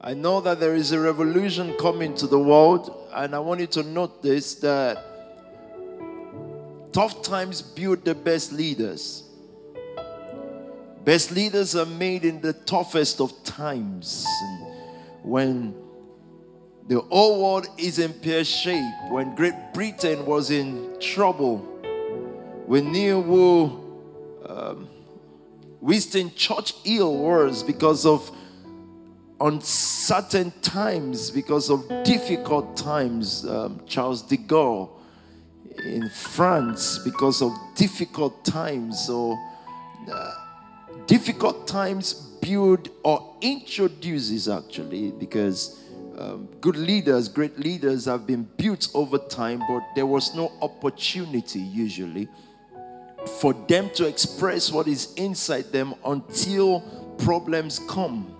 [0.00, 3.66] I know that there is a revolution coming to the world, and I want you
[3.68, 5.02] to note this that
[6.92, 9.24] tough times build the best leaders.
[11.04, 14.26] Best leaders are made in the toughest of times.
[15.22, 15.74] When
[16.88, 21.58] the whole world is in pear shape, when Great Britain was in trouble,
[22.66, 23.98] when knew who
[24.46, 24.88] um,
[25.80, 28.30] Winston Churchill was because of
[29.40, 33.44] uncertain times, because of difficult times.
[33.46, 34.90] Um, Charles de Gaulle
[35.84, 39.08] in France because of difficult times.
[39.10, 39.38] or
[40.10, 40.34] uh,
[41.06, 45.82] difficult times build or introduces actually because
[46.18, 51.60] um, good leaders, great leaders have been built over time, but there was no opportunity
[51.60, 52.28] usually
[53.40, 56.80] for them to express what is inside them until
[57.18, 58.35] problems come.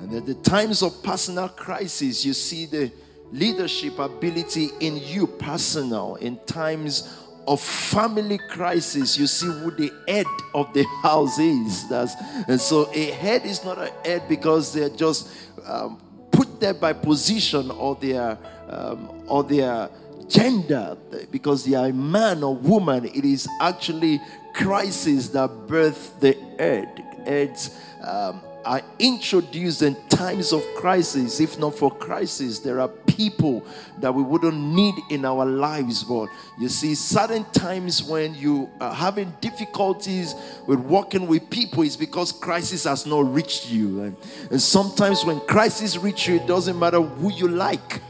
[0.00, 2.92] And at the times of personal crisis, you see the
[3.32, 6.16] leadership ability in you personal.
[6.16, 11.88] In times of family crisis, you see who the head of the house is.
[11.88, 12.14] That's,
[12.48, 15.28] and so a head is not a head because they're just
[15.64, 16.00] um,
[16.30, 18.38] put there by position or their
[18.68, 19.88] um, or their
[20.28, 20.96] gender
[21.30, 23.04] because they are a man or woman.
[23.04, 24.20] It is actually
[24.52, 27.02] crisis that birth the head.
[27.24, 31.40] Heads um, are introduced in times of crisis.
[31.40, 33.64] If not for crisis, there are people
[34.00, 36.02] that we wouldn't need in our lives.
[36.02, 36.28] But
[36.58, 40.34] you see, certain times when you are having difficulties
[40.66, 44.02] with working with people, is because crisis has not reached you.
[44.02, 44.16] And,
[44.50, 48.02] and sometimes when crisis reach you, it doesn't matter who you like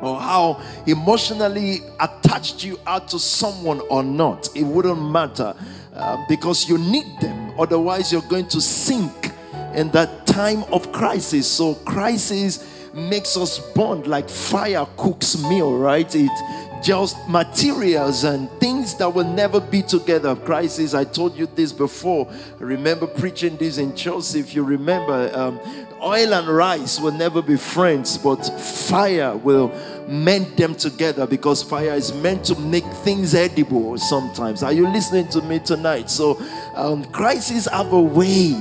[0.00, 4.48] or how emotionally attached you are to someone or not.
[4.56, 5.54] It wouldn't matter
[5.94, 7.54] uh, because you need them.
[7.58, 9.30] Otherwise, you're going to sink
[9.74, 11.50] in that time of crisis.
[11.50, 16.12] So, crisis makes us bond like fire cooks meal, right?
[16.14, 16.30] It
[16.82, 20.34] just materials and things that will never be together.
[20.34, 22.28] Crisis, I told you this before.
[22.60, 24.40] I remember preaching this in Chelsea.
[24.40, 25.60] If you remember, um,
[26.02, 29.68] oil and rice will never be friends, but fire will
[30.08, 34.62] mend them together because fire is meant to make things edible sometimes.
[34.62, 36.10] Are you listening to me tonight?
[36.10, 36.40] So,
[36.74, 38.56] um, crises have a way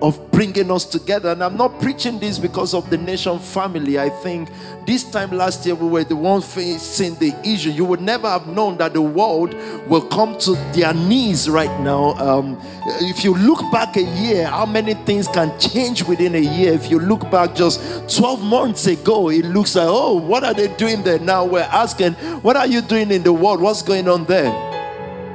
[0.00, 1.32] of bringing us together.
[1.32, 3.98] And I'm not preaching this because of the nation family.
[3.98, 4.48] I think
[4.86, 7.70] this time last year we were the one facing the issue.
[7.70, 9.54] You would never have known that the world
[9.88, 12.14] will come to their knees right now.
[12.14, 12.60] Um,
[13.00, 16.72] if you look back a year, how many things can change within a year?
[16.72, 17.80] If you look back just
[18.16, 21.18] 12 months ago, it looks like, oh, what are they doing there?
[21.18, 23.60] Now we're asking, what are you doing in the world?
[23.60, 24.67] What's going on there?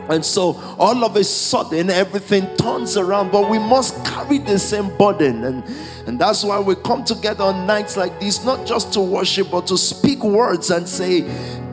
[0.09, 4.95] And so all of a sudden everything turns around, but we must carry the same
[4.97, 5.43] burden.
[5.43, 5.63] And,
[6.07, 9.67] and that's why we come together on nights like this, not just to worship, but
[9.67, 11.21] to speak words and say,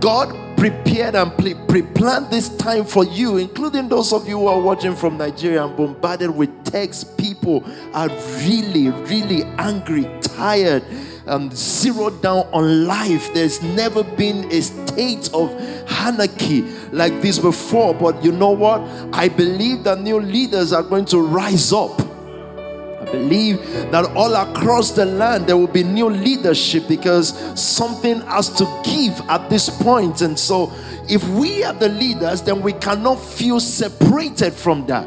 [0.01, 4.61] God prepared and pre planned this time for you, including those of you who are
[4.61, 7.05] watching from Nigeria and bombarded with texts.
[7.05, 7.65] People
[7.95, 8.09] are
[8.39, 10.85] really, really angry, tired
[11.31, 13.33] um, zeroed down on life.
[13.33, 15.51] There's never been a state of
[15.89, 17.95] anarchy like this before.
[17.95, 18.81] But you know what?
[19.13, 21.99] I believe that new leaders are going to rise up.
[22.01, 28.51] I believe that all across the land there will be new leadership because something has
[28.51, 30.21] to give at this point.
[30.21, 30.73] And so,
[31.09, 35.07] if we are the leaders, then we cannot feel separated from that.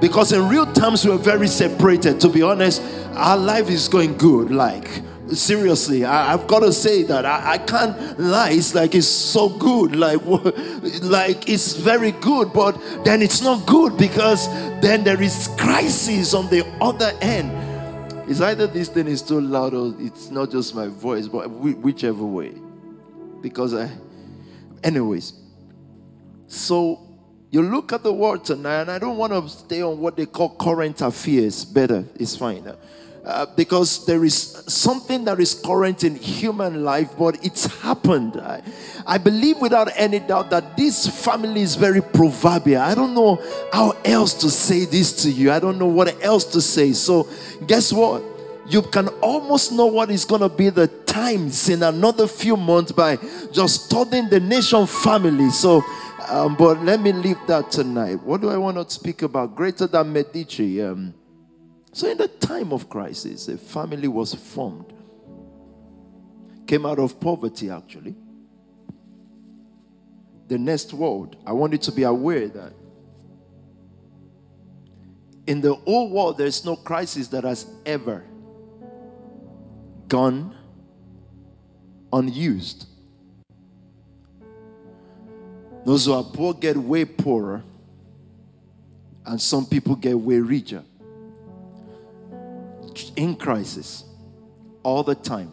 [0.00, 2.20] Because in real terms, we're very separated.
[2.20, 2.82] To be honest,
[3.14, 4.50] our life is going good.
[4.50, 4.88] Like,
[5.32, 8.50] seriously I, have got to say that I, I, can't lie.
[8.50, 10.24] It's like it's so good like
[11.02, 12.72] like it's very good but
[13.04, 14.48] then it's not good because
[14.80, 17.50] then there is crisis on the other end.
[18.30, 22.24] It's either this thing is too loud or it's not just my voice but whichever
[22.24, 22.52] way.
[23.40, 23.90] Because i
[24.82, 25.32] anyways
[26.46, 27.00] so
[27.50, 30.26] you look at the world tonight and i don't want to stay on what they
[30.26, 31.64] call current affairs.
[31.64, 32.64] Better it's fine
[33.26, 38.36] uh, because there is something that is current in human life, but it's happened.
[38.36, 38.62] I,
[39.04, 42.80] I believe without any doubt that this family is very proverbial.
[42.80, 43.42] I don't know
[43.72, 45.50] how else to say this to you.
[45.50, 46.92] I don't know what else to say.
[46.92, 47.28] So,
[47.66, 48.22] guess what?
[48.68, 52.92] You can almost know what is going to be the times in another few months
[52.92, 53.18] by
[53.52, 55.50] just studying the nation family.
[55.50, 55.84] So,
[56.28, 58.22] um, but let me leave that tonight.
[58.22, 59.56] What do I want to speak about?
[59.56, 60.80] Greater than Medici.
[60.82, 61.14] Um,
[61.96, 64.92] so, in the time of crisis, a family was formed,
[66.66, 68.14] came out of poverty actually.
[70.48, 72.74] The next world, I want you to be aware that
[75.46, 78.26] in the whole world, there's no crisis that has ever,
[80.06, 80.54] gone
[82.12, 82.88] unused.
[85.86, 87.62] Those who are poor get way poorer,
[89.24, 90.82] and some people get way richer.
[93.16, 94.04] In crisis,
[94.82, 95.52] all the time.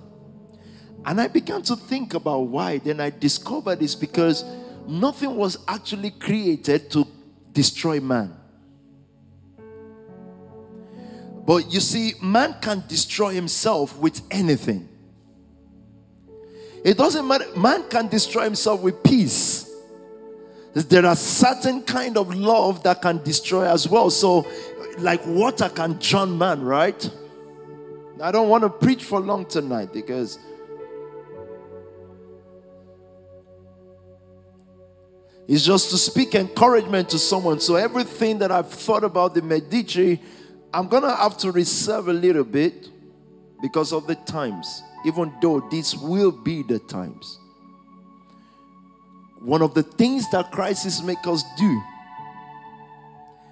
[1.06, 2.78] And I began to think about why.
[2.78, 4.45] Then I discovered it's because
[4.88, 7.06] nothing was actually created to
[7.51, 8.36] destroy man.
[11.45, 14.88] But you see, man can destroy himself with anything.
[16.84, 17.45] It doesn't matter.
[17.56, 19.69] Man can destroy himself with peace.
[20.74, 24.10] There are certain kind of love that can destroy as well.
[24.10, 24.48] So,
[24.98, 27.10] like water can drown man, right?
[28.21, 30.39] I don't want to preach for long tonight because
[35.48, 37.60] it's just to speak encouragement to someone.
[37.60, 40.21] So everything that I've thought about the Medici
[40.74, 42.89] I'm going to have to reserve a little bit
[43.62, 47.38] because of the times, even though this will be the times.
[49.39, 51.81] One of the things that crisis make us do,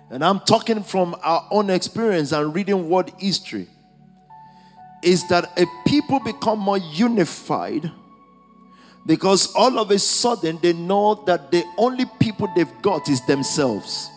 [0.09, 3.67] and I'm talking from our own experience and reading world history,
[5.03, 7.91] is that a people become more unified
[9.05, 14.09] because all of a sudden they know that the only people they've got is themselves.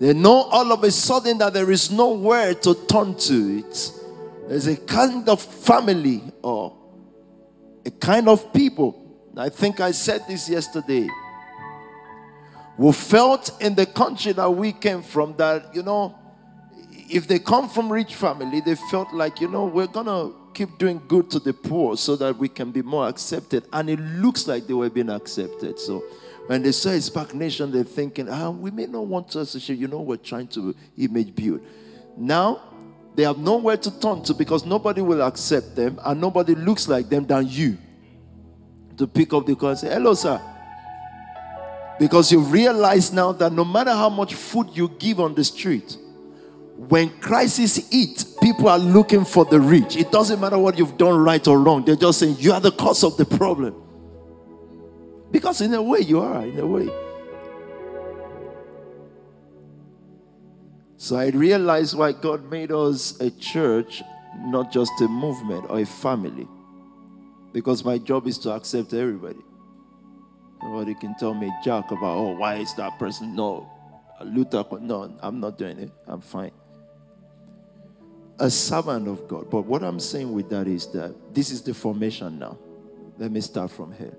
[0.00, 3.92] They know all of a sudden that there is nowhere to turn to it.
[4.48, 6.74] There's a kind of family or
[7.84, 8.96] a kind of people.
[9.36, 11.06] I think I said this yesterday.
[12.78, 16.18] Who felt in the country that we came from that, you know,
[17.10, 21.02] if they come from rich family, they felt like, you know, we're gonna keep doing
[21.08, 23.64] good to the poor so that we can be more accepted.
[23.72, 25.78] And it looks like they were being accepted.
[25.78, 26.04] So
[26.46, 29.78] when they say SPAC Nation, they're thinking, ah, we may not want to associate.
[29.78, 31.60] You know, we're trying to image build.
[32.16, 32.62] Now,
[33.14, 37.08] they have nowhere to turn to because nobody will accept them and nobody looks like
[37.08, 37.76] them than you
[38.96, 40.40] to pick up the call and say, hello, sir.
[41.98, 45.98] Because you realize now that no matter how much food you give on the street,
[46.88, 49.96] when crisis hit, people are looking for the rich.
[49.96, 51.84] It doesn't matter what you've done right or wrong.
[51.84, 53.74] They're just saying you are the cause of the problem.
[55.30, 56.88] Because in a way, you are, in a way.
[60.96, 64.02] So I realized why God made us a church,
[64.38, 66.48] not just a movement or a family.
[67.52, 69.38] Because my job is to accept everybody.
[70.62, 73.36] Nobody can tell me jack about, oh, why is that person?
[73.36, 73.70] No,
[74.24, 74.64] Luther.
[74.80, 75.90] No, I'm not doing it.
[76.06, 76.52] I'm fine.
[78.40, 79.50] A servant of God.
[79.50, 82.58] But what I'm saying with that is that this is the formation now.
[83.18, 84.16] Let me start from here.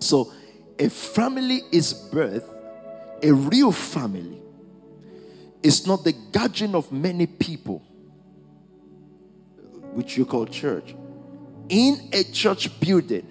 [0.00, 0.32] So,
[0.78, 2.48] a family is birth,
[3.22, 4.40] a real family.
[5.62, 7.80] It's not the gathering of many people,
[9.92, 10.94] which you call church.
[11.68, 13.26] In a church building,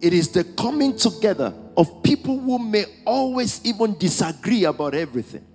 [0.00, 5.46] it is the coming together of people who may always even disagree about everything.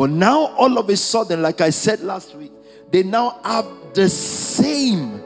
[0.00, 2.52] But now, all of a sudden, like I said last week,
[2.90, 5.22] they now have the same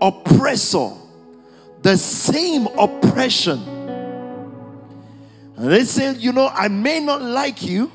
[0.00, 0.92] oppressor
[1.82, 3.58] the same oppression.
[5.56, 7.90] And they say, you know, I may not like you,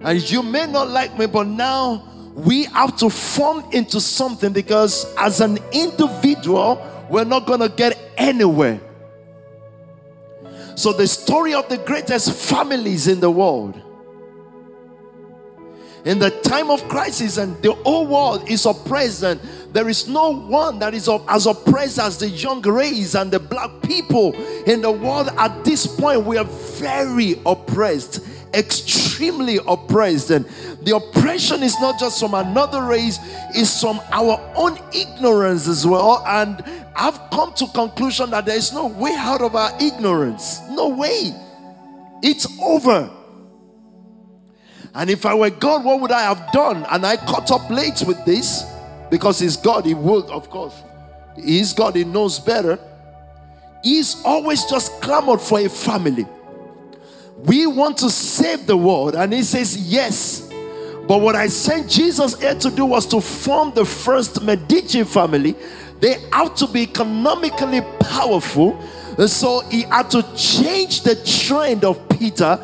[0.00, 5.12] and you may not like me, but now we have to form into something because
[5.16, 8.80] as an individual, we're not going to get anywhere.
[10.74, 13.81] So, the story of the greatest families in the world
[16.04, 19.40] in the time of crisis and the whole world is oppressed and
[19.72, 23.70] there is no one that is as oppressed as the young race and the black
[23.82, 25.28] people in the world.
[25.38, 30.30] At this point we are very oppressed extremely oppressed.
[30.30, 30.44] And
[30.82, 33.18] the oppression is not just from another race
[33.54, 36.22] it's from our own ignorance as well.
[36.26, 36.62] And
[36.96, 40.60] i've come to conclusion that there is no way out of our ignorance.
[40.70, 41.34] No way.
[42.22, 43.10] It's over
[44.94, 46.84] and if I were God, what would I have done?
[46.90, 48.64] And I caught up late with this
[49.10, 49.86] because He's God.
[49.86, 50.82] He would, of course.
[51.36, 51.96] He's God.
[51.96, 52.78] He knows better.
[53.82, 56.26] He's always just clamored for a family.
[57.44, 59.14] We want to save the world.
[59.14, 60.50] And He says, Yes.
[61.08, 65.56] But what I sent Jesus here to do was to form the first Medici family.
[66.00, 68.78] They have to be economically powerful.
[69.18, 72.58] And so he had to change the trend of Peter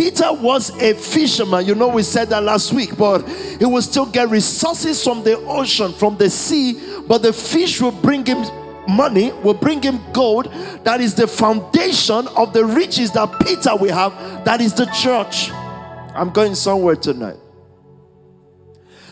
[0.00, 1.66] Peter was a fisherman.
[1.66, 5.36] You know, we said that last week, but he will still get resources from the
[5.40, 8.42] ocean, from the sea, but the fish will bring him
[8.88, 10.50] money, will bring him gold.
[10.84, 14.42] That is the foundation of the riches that Peter will have.
[14.46, 15.50] That is the church.
[15.50, 17.36] I'm going somewhere tonight.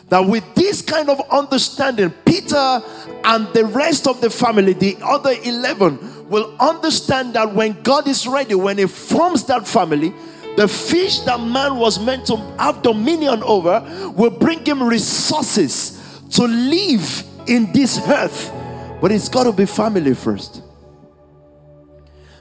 [0.09, 2.81] That with this kind of understanding, Peter
[3.25, 8.27] and the rest of the family, the other 11, will understand that when God is
[8.27, 10.13] ready, when He forms that family,
[10.59, 13.81] the fish that man was meant to have dominion over
[14.17, 18.53] will bring him resources to live in this earth.
[19.01, 20.63] But it's got to be family first.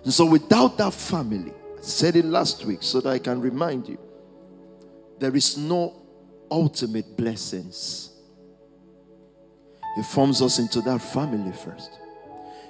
[0.03, 3.87] And so, without that family, I said it last week so that I can remind
[3.87, 3.99] you,
[5.19, 6.01] there is no
[6.49, 8.09] ultimate blessings.
[9.95, 11.91] He forms us into that family first.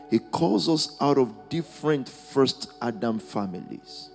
[0.10, 4.10] He calls us out of different first Adam families.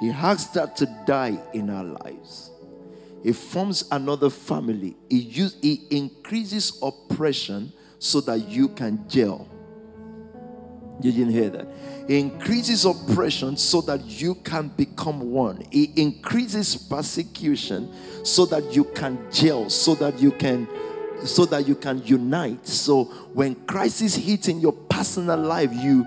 [0.00, 2.50] He asks that to die in our lives.
[3.22, 4.96] He forms another family.
[5.08, 9.48] He, use, he increases oppression so that you can gel.
[11.00, 11.66] You didn't hear that.
[12.06, 15.66] He increases oppression so that you can become one.
[15.70, 17.92] He increases persecution
[18.24, 20.68] so that you can gel, so that you can
[21.24, 22.66] so that you can unite.
[22.66, 26.06] So when crisis hits in your personal life, you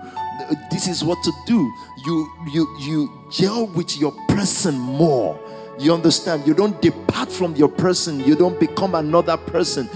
[0.70, 1.72] this is what to do.
[2.06, 5.38] You you you gel with your person more.
[5.78, 6.46] You understand?
[6.46, 8.20] You don't depart from your person.
[8.20, 9.88] You don't become another person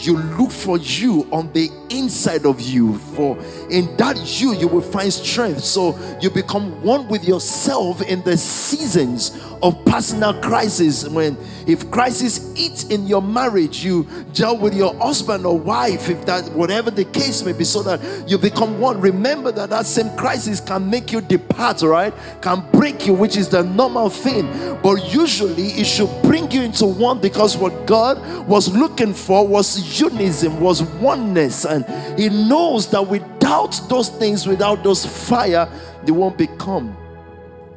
[0.00, 3.36] you look for you on the inside of you for
[3.70, 8.36] in that you you will find strength so you become one with yourself in the
[8.36, 14.94] seasons of personal crisis when if crisis hits in your marriage you gel with your
[14.98, 19.00] husband or wife if that whatever the case may be so that you become one
[19.00, 23.48] remember that that same crisis can make you depart right can break you which is
[23.48, 24.46] the normal thing
[24.82, 29.78] but usually it should bring you into one because what god was looking for was
[30.00, 31.64] unism, was oneness.
[31.64, 31.84] And
[32.18, 35.68] He knows that without those things, without those fire,
[36.04, 36.96] they won't become.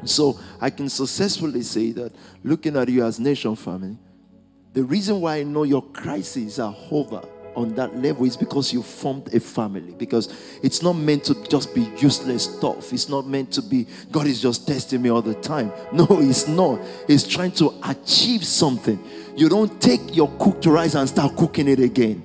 [0.04, 3.98] So I can successfully say that looking at you as nation family,
[4.74, 7.22] the reason why I know your crises are over
[7.56, 9.94] on that level is because you formed a family.
[9.98, 12.92] Because it's not meant to just be useless stuff.
[12.92, 15.72] It's not meant to be, God is just testing me all the time.
[15.94, 16.82] No, it's not.
[17.08, 19.02] It's trying to achieve something.
[19.38, 22.22] You don't take your cooked rice and start cooking it again.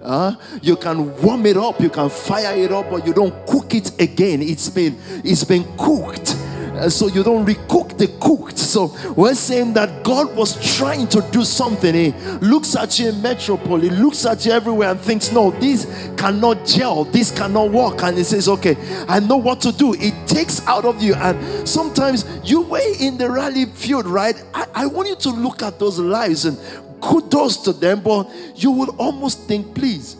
[0.00, 3.74] Uh, you can warm it up, you can fire it up, but you don't cook
[3.74, 4.42] it again.
[4.42, 6.41] It's been it's been cooked.
[6.74, 8.58] Uh, so you don't recook the cooked.
[8.58, 11.94] So we're saying that God was trying to do something.
[11.94, 16.10] He looks at you in Metropole, he looks at you everywhere and thinks, No, this
[16.16, 18.02] cannot gel, this cannot work.
[18.02, 18.76] And he says, Okay,
[19.08, 19.94] I know what to do.
[19.94, 21.14] It takes out of you.
[21.14, 24.42] And sometimes you were in the rally field, right?
[24.54, 26.56] I, I want you to look at those lives and
[27.02, 30.16] kudos to them, but you would almost think, please,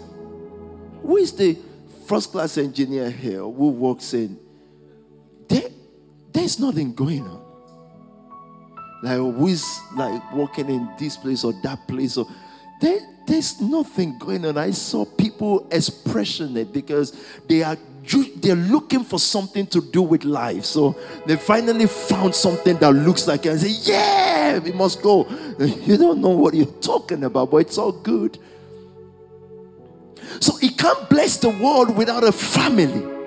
[1.00, 1.56] who is the
[2.06, 4.41] first class engineer here who works in?
[6.32, 7.42] There, there's nothing going on.
[9.02, 12.26] Like is like walking in this place or that place or
[12.80, 14.56] there, there's nothing going on.
[14.56, 17.12] I saw people expressionate because
[17.48, 17.76] they are
[18.36, 20.64] they're looking for something to do with life.
[20.64, 25.24] So they finally found something that looks like it and say, Yeah, we must go.
[25.58, 28.38] You don't know what you're talking about, but it's all good.
[30.40, 33.21] So he can't bless the world without a family.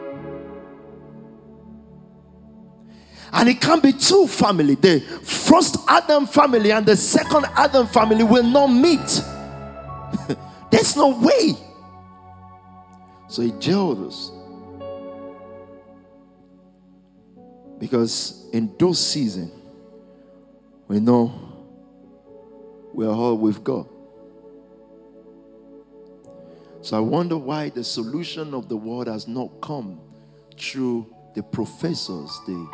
[3.36, 4.76] And it can't be two family.
[4.76, 9.22] The first Adam family and the second Adam family will not meet.
[10.72, 11.54] There's no way.
[13.28, 14.32] So he jailed us.
[17.78, 19.52] Because in those seasons,
[20.88, 21.34] we know
[22.94, 23.90] we are all with God.
[26.80, 30.00] So I wonder why the solution of the world has not come
[30.58, 32.70] through the professors, the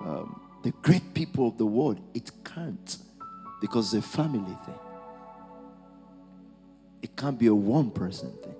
[0.00, 2.00] um, the great people of the world.
[2.14, 2.96] It can't
[3.60, 4.78] because it's a family thing.
[7.02, 8.54] It can't be a one person thing.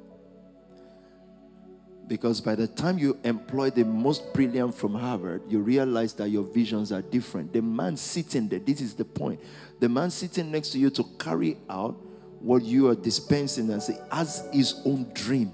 [2.09, 6.42] Because by the time you employ the most brilliant from Harvard, you realize that your
[6.42, 7.52] visions are different.
[7.52, 9.40] The man sitting there, this is the point.
[9.78, 11.94] The man sitting next to you to carry out
[12.40, 15.52] what you are dispensing and say, as his own dream.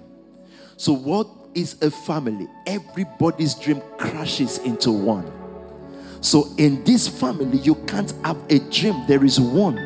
[0.79, 2.49] So, what is a family?
[2.67, 5.31] Everybody's dream crashes into one.
[6.27, 9.77] So, in this family, you can't have a dream, there is one.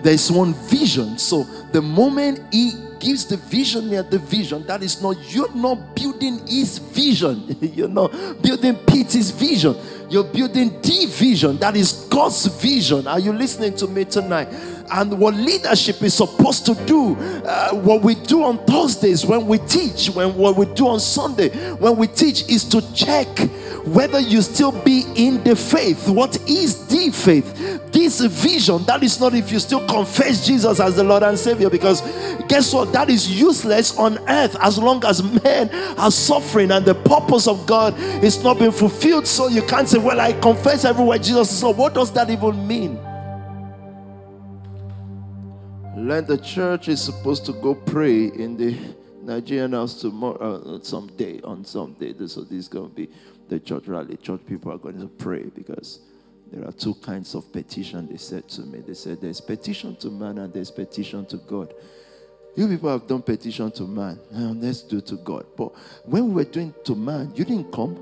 [0.00, 1.18] There is one vision.
[1.18, 1.42] So,
[1.72, 6.78] the moment he gives the visionary the vision, that is not, you're not building his
[6.78, 9.76] vision, you're not building Peter's vision,
[10.08, 13.06] you're building the vision, that is God's vision.
[13.06, 14.48] Are you listening to me tonight?
[14.90, 17.14] and what leadership is supposed to do.
[17.16, 21.48] Uh, what we do on Thursdays when we teach, when what we do on Sunday
[21.74, 23.26] when we teach is to check
[23.84, 26.08] whether you still be in the faith.
[26.08, 27.92] What is the faith?
[27.92, 31.70] This vision, that is not if you still confess Jesus as the Lord and Savior,
[31.70, 32.00] because
[32.48, 32.92] guess what?
[32.92, 37.66] That is useless on earth as long as men are suffering and the purpose of
[37.66, 39.26] God is not being fulfilled.
[39.26, 41.76] So you can't say, Well, I confess everywhere Jesus is Lord.
[41.76, 42.96] What does that even mean?
[45.96, 48.76] Learn the church is supposed to go pray in the
[49.22, 52.14] Nigerian house tomorrow, uh, someday, on someday.
[52.26, 53.08] So this is going to be
[53.48, 54.16] the church rally.
[54.16, 56.00] Church people are going to pray because
[56.50, 58.80] there are two kinds of petition, they said to me.
[58.80, 61.74] They said there's petition to man and there's petition to God.
[62.56, 64.18] You people have done petition to man.
[64.32, 65.46] Now let's do to God.
[65.56, 65.72] But
[66.04, 67.96] when we were doing to man, you didn't come.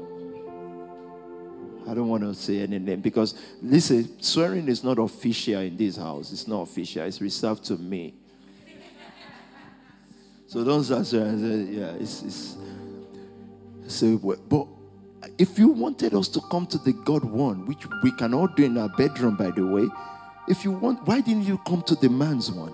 [1.89, 5.97] I don't want to say any name because listen, swearing is not official in this
[5.97, 6.33] house.
[6.33, 7.05] It's not official.
[7.05, 8.15] It's reserved to me.
[10.47, 11.73] so don't start swearing.
[11.73, 12.57] Yeah, it's, it's
[13.87, 14.19] so.
[14.19, 14.67] But
[15.39, 18.65] if you wanted us to come to the God one, which we can all do
[18.65, 19.89] in our bedroom, by the way,
[20.49, 22.73] if you want, why didn't you come to the man's one?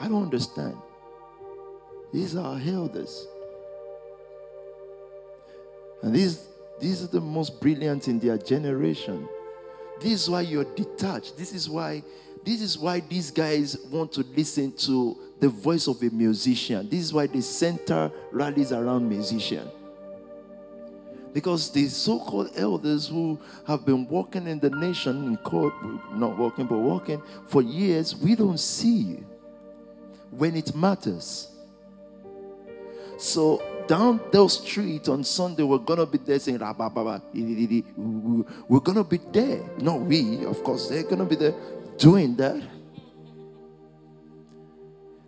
[0.00, 0.76] I don't understand.
[2.12, 3.26] These are elders.
[6.02, 6.46] And these,
[6.80, 9.28] these are the most brilliant in their generation.
[10.00, 11.36] This is why you're detached.
[11.36, 12.02] This is why
[12.44, 16.88] this is why these guys want to listen to the voice of a musician.
[16.88, 19.68] This is why the center rallies around musician.
[21.32, 25.74] Because the so called elders who have been working in the nation in court,
[26.12, 29.22] not working, but working for years, we don't see
[30.30, 31.50] when it matters.
[33.18, 36.60] So down those streets on Sunday, we're gonna be there saying,
[38.68, 39.60] We're gonna be there.
[39.78, 41.54] Not we, of course, they're gonna be there
[41.96, 42.62] doing that.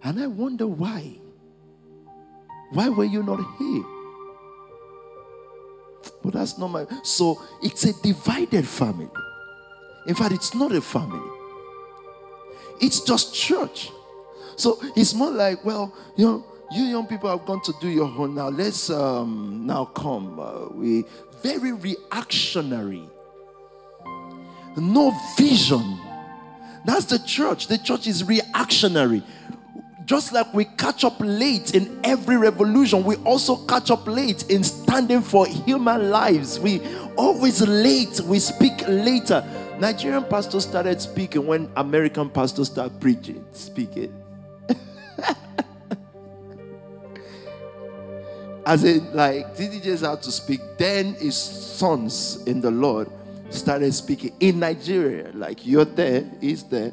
[0.02, 1.18] And I wonder why.
[2.72, 3.84] Why were you not here?
[6.22, 6.86] But that's not my.
[7.02, 9.08] So it's a divided family.
[10.06, 11.20] In fact, it's not a family,
[12.80, 13.90] it's just church.
[14.56, 18.06] So it's more like, well, you know, you young people have gone to do your
[18.06, 18.48] own now.
[18.48, 20.38] Let's um, now come.
[20.38, 21.04] Uh, we
[21.42, 23.08] very reactionary.
[24.76, 25.98] No vision.
[26.84, 27.66] That's the church.
[27.66, 29.22] The church is reactionary.
[30.10, 34.64] Just like we catch up late in every revolution, we also catch up late in
[34.64, 36.58] standing for human lives.
[36.58, 36.80] We
[37.16, 39.44] always late, we speak later.
[39.78, 44.12] Nigerian pastors started speaking when American pastors start preaching, speaking.
[48.66, 49.78] As in, like, T.D.
[49.78, 50.60] Jakes had to speak.
[50.76, 53.08] Then his sons in the Lord
[53.50, 55.30] started speaking in Nigeria.
[55.34, 56.92] Like, you're there, he's there.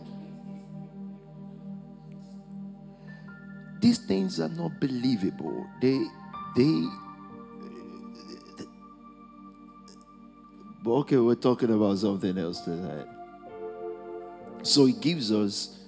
[3.80, 5.68] These things are not believable.
[5.82, 6.04] They,
[6.56, 6.84] they,
[10.86, 13.08] okay, we're talking about something else tonight.
[14.64, 15.80] So he gives us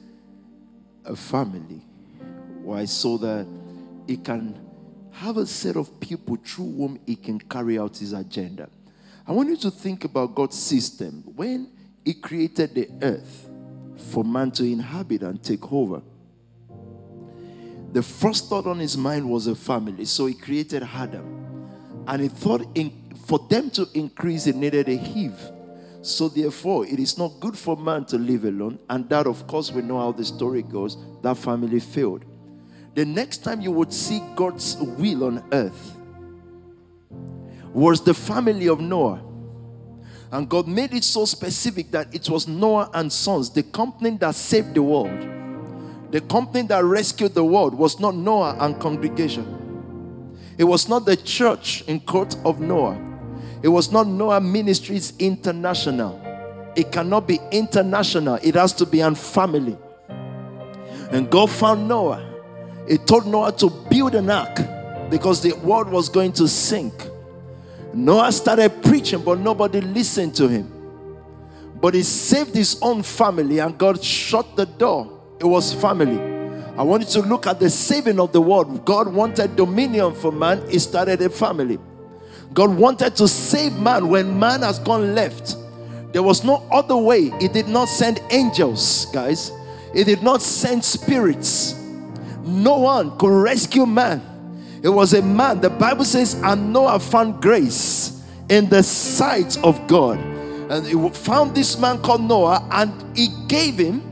[1.06, 1.82] a family.
[2.62, 2.86] Why?
[2.86, 3.47] So that
[4.08, 4.60] he can
[5.12, 8.69] have a set of people through whom he can carry out his agenda.
[9.28, 11.23] I want you to think about God's system.
[11.36, 11.71] When
[12.06, 13.49] he created the earth
[14.12, 16.02] for man to inhabit and take over,
[17.91, 20.06] the first thought on his mind was a family.
[20.06, 21.36] So he created Adam.
[22.08, 22.91] And he thought in,
[23.25, 25.39] for them to increase, it needed a Eve.
[26.02, 28.80] So therefore, it is not good for man to live alone.
[28.89, 30.97] And that, of course, we know how the story goes.
[31.21, 32.25] That family failed
[32.99, 35.95] the next time you would see God's will on earth
[37.73, 39.23] was the family of Noah.
[40.32, 44.36] And God made it so specific that it was Noah and sons, the company that
[44.36, 45.38] saved the world.
[46.12, 49.56] The company that rescued the world was not Noah and congregation.
[50.58, 52.98] It was not the church in court of Noah.
[53.62, 56.19] It was not Noah Ministries International.
[56.76, 58.39] It cannot be international.
[58.41, 59.78] It has to be a family.
[61.12, 62.30] And God found Noah
[62.89, 64.60] he told Noah to build an ark
[65.12, 66.93] because the world was going to sink.
[67.93, 70.74] Noah started preaching, but nobody listened to him.
[71.80, 75.18] But he saved his own family and God shut the door.
[75.39, 76.19] It was family.
[76.78, 78.86] I want you to look at the saving of the world.
[78.86, 81.80] God wanted dominion for man, he started a family.
[82.54, 85.56] God wanted to save man when man has gone left.
[86.13, 87.30] There was no other way.
[87.39, 89.52] He did not send angels, guys.
[89.93, 91.75] He did not send spirits
[92.49, 94.21] no one could rescue man.
[94.82, 99.88] It was a man, the Bible says, and Noah found grace in the sight of
[99.88, 100.19] God.
[100.71, 104.09] And he found this man called Noah, and he gave him,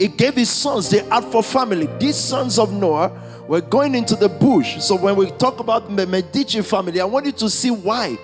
[0.00, 1.86] he gave his sons, they had for family.
[1.98, 3.12] These sons of Noah
[3.46, 4.80] were going into the bush.
[4.80, 8.16] So when we talk about the Medici family, I want you to see why.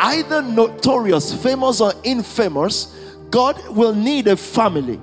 [0.00, 2.94] either notorious, famous, or infamous,
[3.30, 5.00] God will need a family.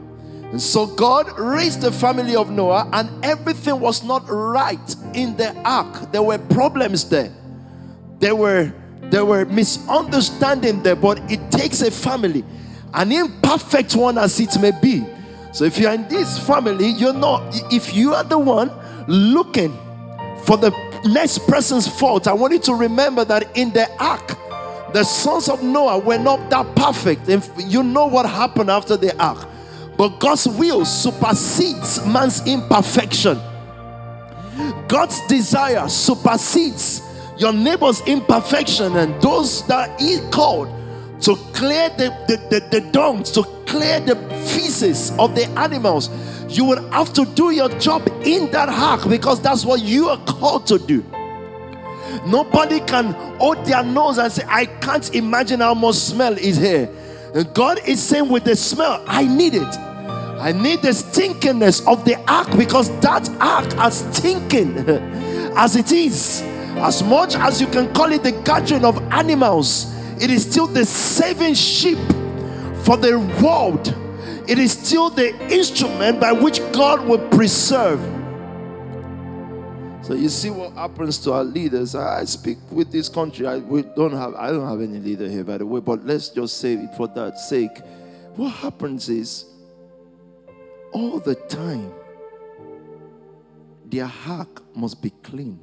[0.51, 5.55] And so God raised the family of Noah, and everything was not right in the
[5.63, 6.11] ark.
[6.11, 7.31] There were problems there.
[8.19, 12.45] There were there were misunderstanding there, but it takes a family,
[12.93, 15.03] an imperfect one as it may be.
[15.51, 17.43] So if you're in this family, you're not.
[17.71, 18.71] If you are the one
[19.07, 19.77] looking
[20.45, 20.71] for the
[21.05, 24.37] next person's fault, I want you to remember that in the ark,
[24.93, 27.27] the sons of Noah were not that perfect.
[27.27, 29.47] And you know what happened after the ark.
[29.97, 33.39] But God's will supersedes man's imperfection.
[34.87, 37.01] God's desire supersedes
[37.37, 40.69] your neighbor's imperfection and those that he called
[41.21, 44.15] to clear the, the, the, the to clear the
[44.47, 46.09] feces of the animals.
[46.47, 50.17] You will have to do your job in that ark because that's what you are
[50.25, 51.05] called to do.
[52.25, 56.89] Nobody can hold their nose and say, I can't imagine how much smell is here.
[57.33, 59.77] And God is saying, with the smell, I need it.
[60.41, 64.77] I need the stinkiness of the ark because that ark, as stinking
[65.55, 66.41] as it is,
[66.77, 69.85] as much as you can call it the gathering of animals,
[70.21, 71.97] it is still the saving sheep
[72.83, 73.95] for the world.
[74.47, 77.99] It is still the instrument by which God will preserve
[80.01, 81.93] so you see what happens to our leaders.
[81.93, 83.45] I speak with this country.
[83.45, 86.29] I we don't have I don't have any leader here, by the way, but let's
[86.29, 87.79] just say it for that sake.
[88.35, 89.45] What happens is
[90.91, 91.93] all the time
[93.85, 95.59] their heart must be clean.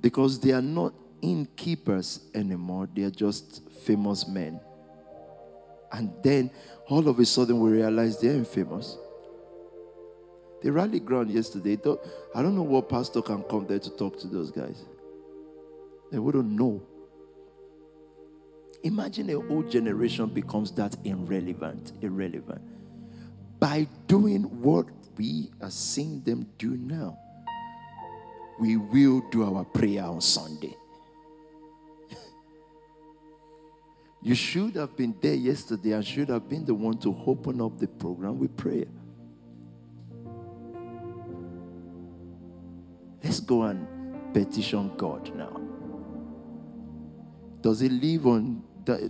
[0.00, 0.92] Because they are not
[1.30, 4.60] innkeepers anymore, they are just famous men.
[5.90, 6.50] And then
[6.88, 8.98] all of a sudden we realize they're infamous.
[10.62, 11.78] They rally ground yesterday.
[12.34, 14.84] I don't know what pastor can come there to talk to those guys.
[16.10, 16.82] They wouldn't know.
[18.82, 22.60] Imagine a whole generation becomes that irrelevant, irrelevant.
[23.58, 27.18] By doing what we are seeing them do now,
[28.60, 30.76] we will do our prayer on Sunday.
[34.24, 37.78] You should have been there yesterday and should have been the one to open up
[37.78, 38.86] the program with prayer.
[43.22, 43.86] Let's go and
[44.32, 45.60] petition God now.
[47.60, 48.62] Does he live on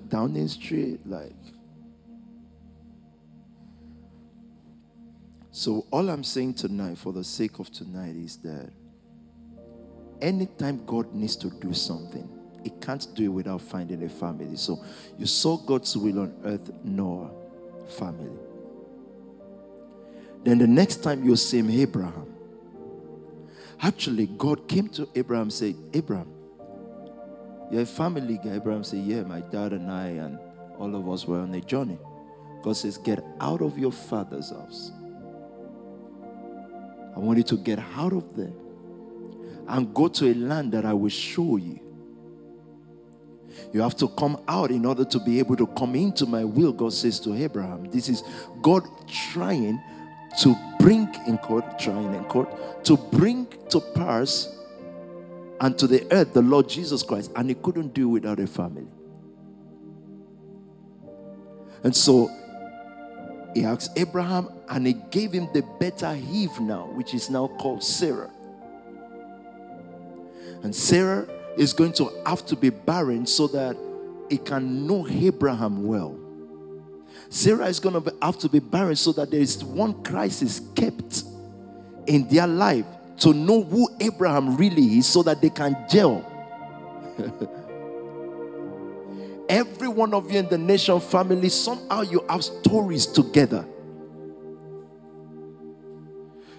[0.09, 1.00] Downing Street?
[1.07, 1.33] Like,
[5.53, 8.68] so all I'm saying tonight, for the sake of tonight, is that
[10.20, 12.29] anytime God needs to do something,
[12.64, 14.57] he can't do it without finding a family.
[14.57, 14.83] So
[15.18, 17.31] you saw God's will on earth, Noah,
[17.87, 18.33] family.
[20.42, 22.35] Then the next time you see him, Abraham.
[23.81, 26.29] Actually, God came to Abraham and said, Abraham,
[27.70, 28.55] you're a family guy.
[28.55, 30.38] Abraham said, Yeah, my dad and I and
[30.79, 31.98] all of us were on a journey.
[32.62, 34.92] God says, Get out of your father's house.
[37.16, 38.53] I want you to get out of there
[39.68, 41.81] and go to a land that I will show you.
[43.72, 46.72] You have to come out in order to be able to come into my will,
[46.72, 47.90] God says to Abraham.
[47.90, 48.22] This is
[48.62, 49.80] God trying
[50.40, 54.56] to bring in court, trying in court, to bring to pass
[55.60, 57.30] and to the earth the Lord Jesus Christ.
[57.36, 58.86] And he couldn't do without a family.
[61.82, 62.30] And so
[63.54, 67.84] he asked Abraham, and he gave him the better Eve now, which is now called
[67.84, 68.30] Sarah.
[70.62, 73.76] And Sarah is going to have to be barren so that
[74.30, 76.18] it can know Abraham well.
[77.28, 81.24] Sarah is going to have to be barren so that there is one crisis kept
[82.06, 82.86] in their life
[83.18, 86.30] to know who Abraham really is so that they can gel.
[89.48, 93.64] Every one of you in the nation family, somehow you have stories together.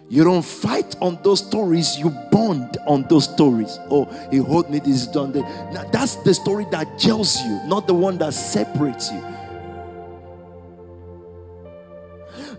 [0.08, 3.80] You don't fight on those stories, you bond on those stories.
[3.90, 5.32] Oh, he hold me, this is done.
[5.32, 9.24] Now, that's the story that gels you, not the one that separates you.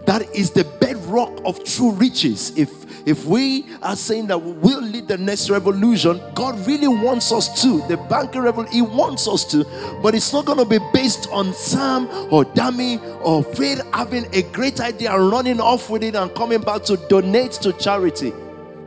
[0.07, 2.57] That is the bedrock of true riches.
[2.57, 7.63] If if we are saying that we'll lead the next revolution, God really wants us
[7.63, 7.79] to.
[7.87, 9.65] The banking revolution, He wants us to,
[10.03, 14.43] but it's not going to be based on Sam or Dami or Faith having a
[14.43, 18.33] great idea and running off with it and coming back to donate to charity.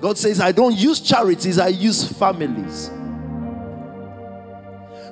[0.01, 2.91] God says, I don't use charities, I use families.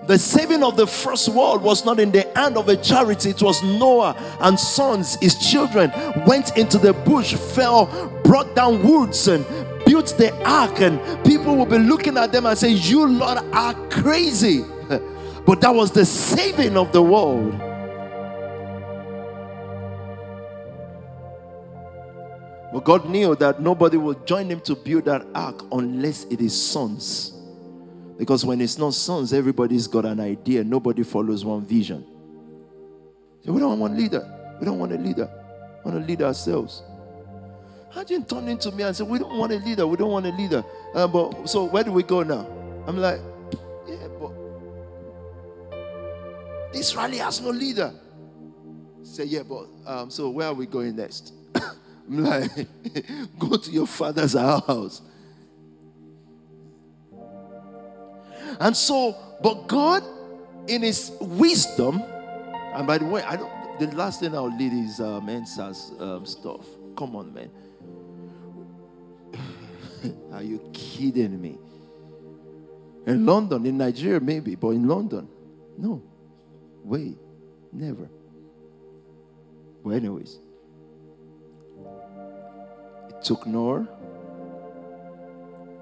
[0.07, 3.41] The saving of the first world was not in the hand of a charity, it
[3.41, 5.91] was Noah and sons, his children,
[6.25, 7.87] went into the bush, fell,
[8.23, 9.45] brought down woods, and
[9.85, 13.73] built the ark, and people will be looking at them and say, You, Lord, are
[13.89, 14.63] crazy.
[15.45, 17.51] but that was the saving of the world.
[22.71, 26.55] But God knew that nobody will join him to build that ark unless it is
[26.55, 27.36] sons.
[28.17, 30.63] Because when it's not sons, everybody's got an idea.
[30.63, 32.05] Nobody follows one vision.
[33.45, 34.55] So we don't want a leader.
[34.59, 35.29] We don't want a leader.
[35.85, 36.81] We want to lead ourselves.
[37.93, 39.85] Imagine turning to me and say, We don't want a leader.
[39.87, 40.63] We don't want a leader.
[40.93, 42.47] Uh, but so where do we go now?
[42.87, 43.19] I'm like,
[43.87, 44.31] Yeah, but
[46.73, 47.93] this rally has no leader.
[49.03, 51.33] Say, Yeah, but um, so where are we going next?
[51.55, 52.51] I'm like,
[53.39, 55.01] Go to your father's house.
[58.59, 60.03] And so, but God,
[60.67, 63.51] in His wisdom, and by the way, I don't.
[63.79, 66.65] The last thing I'll lead is uh, Mensa's um, stuff.
[66.97, 67.51] Come on, man.
[70.33, 71.59] Are you kidding me?
[73.05, 75.29] In London, in Nigeria, maybe, but in London,
[75.77, 76.01] no.
[76.83, 77.15] Way,
[77.71, 78.09] never.
[79.83, 80.39] But, anyways,
[83.09, 83.87] it took Noah,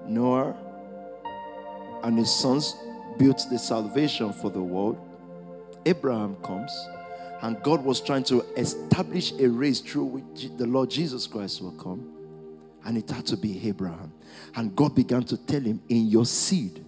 [0.06, 0.56] Noah,
[2.06, 2.76] and his sons
[3.18, 4.96] built the salvation for the world.
[5.84, 6.70] Abraham comes,
[7.42, 11.72] and God was trying to establish a race through which the Lord Jesus Christ will
[11.72, 12.12] come.
[12.84, 14.12] And it had to be Abraham.
[14.54, 16.84] And God began to tell him, In your seed,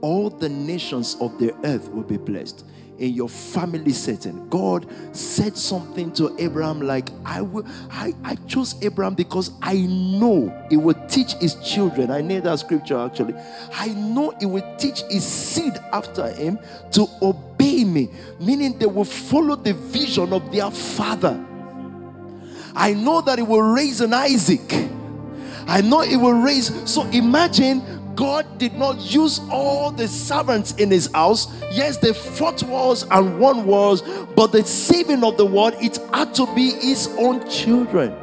[0.00, 2.64] all the nations of the earth will be blessed
[3.00, 4.48] in your family setting.
[4.50, 4.86] God
[5.16, 10.76] said something to Abraham like, I will I, I chose Abraham because I know he
[10.76, 12.10] will teach his children.
[12.10, 13.34] I need that scripture actually.
[13.72, 16.58] I know he will teach his seed after him
[16.92, 21.42] to obey me, meaning they will follow the vision of their father.
[22.76, 24.72] I know that he will raise an Isaac.
[25.66, 26.70] I know he will raise.
[26.90, 27.82] So imagine
[28.20, 31.48] God did not use all the servants in his house.
[31.72, 34.02] Yes, they fought wars and won wars,
[34.36, 38.14] but the saving of the world, it had to be his own children.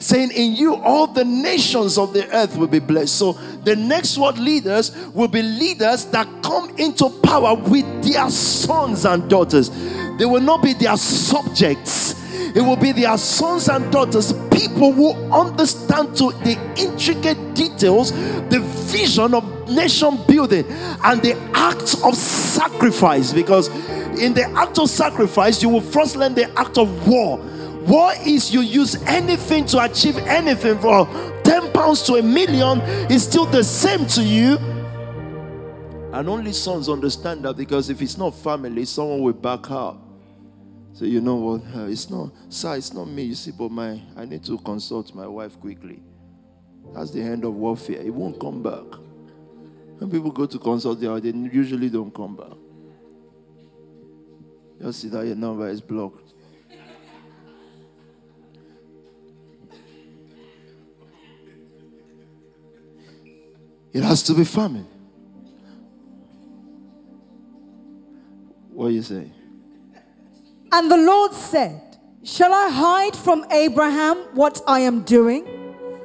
[0.00, 3.14] Saying, In you, all the nations of the earth will be blessed.
[3.14, 9.04] So, the next world leaders will be leaders that come into power with their sons
[9.04, 9.70] and daughters.
[10.18, 12.25] They will not be their subjects
[12.56, 18.12] it will be their sons and daughters, people who understand to the intricate details,
[18.48, 20.64] the vision of nation building,
[21.04, 23.30] and the act of sacrifice.
[23.30, 23.68] Because
[24.18, 27.36] in the act of sacrifice, you will first learn the act of war.
[27.86, 31.08] War is you use anything to achieve anything from
[31.44, 34.56] 10 pounds to a million is still the same to you.
[36.10, 40.05] And only sons understand that because if it's not family, someone will back out.
[40.96, 41.60] So you know what?
[41.76, 45.14] Uh, it's not, sir, it's not me, you see, but my I need to consult
[45.14, 46.02] my wife quickly.
[46.94, 48.00] That's the end of warfare.
[48.00, 48.98] It won't come back.
[49.98, 52.56] When people go to consult they usually don't come back.
[54.80, 56.32] Just see that your number is blocked.
[63.92, 64.86] It has to be family.
[68.70, 69.35] What are you saying?
[70.72, 71.80] And the Lord said,
[72.22, 75.46] Shall I hide from Abraham what I am doing?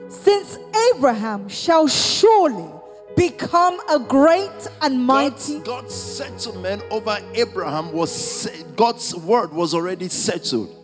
[0.08, 0.60] Since
[0.94, 2.70] Abraham shall surely
[3.16, 5.60] become a great and mighty.
[5.60, 10.76] God's, God's settlement over Abraham was God's word was already settled.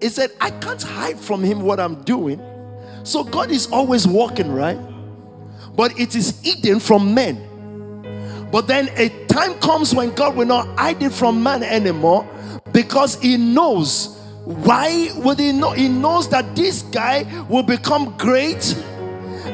[0.00, 2.40] He said, I can't hide from him what I'm doing.
[3.02, 4.78] So God is always walking, right?
[5.74, 8.48] But it is hidden from men.
[8.52, 12.28] But then a time comes when God will not hide it from man anymore
[12.76, 14.18] because he knows.
[14.44, 15.70] Why would he know?
[15.70, 18.76] He knows that this guy will become great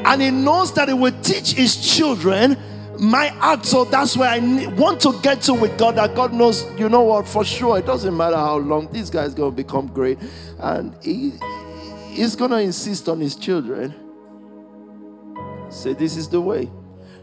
[0.03, 2.57] and he knows that he will teach his children.
[2.99, 4.37] My act so that's where i
[4.75, 7.87] want to get to with god that god knows you know what for sure it
[7.87, 10.19] doesn't matter how long this guy is going to become great
[10.59, 11.33] and he
[12.11, 13.95] he's going to insist on his children.
[15.69, 16.69] Say this is the way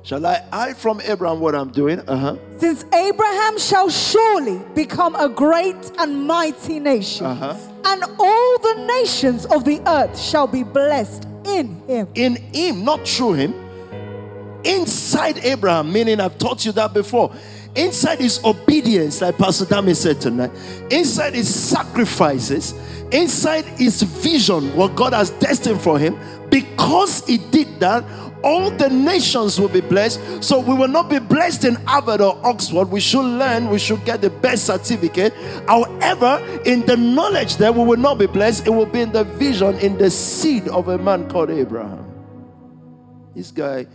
[0.02, 2.00] Shall I hide from Abraham what I'm doing?
[2.00, 2.36] Uh-huh.
[2.58, 7.54] Since Abraham shall surely become a great and mighty nation, uh-huh.
[7.84, 12.08] and all the nations of the earth shall be blessed in him.
[12.14, 13.54] In him, not through him.
[14.64, 17.34] Inside Abraham, meaning I've taught you that before.
[17.74, 20.50] Inside is obedience, like Pastor Dami said tonight.
[20.90, 22.74] Inside is sacrifices.
[23.12, 26.18] Inside is vision, what God has destined for him.
[26.50, 28.04] Because he did that,
[28.42, 30.42] all the nations will be blessed.
[30.42, 32.90] So we will not be blessed in Harvard or Oxford.
[32.90, 35.34] We should learn, we should get the best certificate.
[35.66, 38.66] However, in the knowledge there, we will not be blessed.
[38.66, 42.06] It will be in the vision, in the seed of a man called Abraham.
[43.34, 43.86] This guy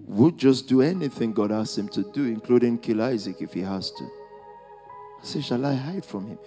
[0.00, 3.90] would just do anything God asked him to do, including kill Isaac if he has
[3.92, 4.04] to.
[4.04, 6.38] I said, Shall I hide from him?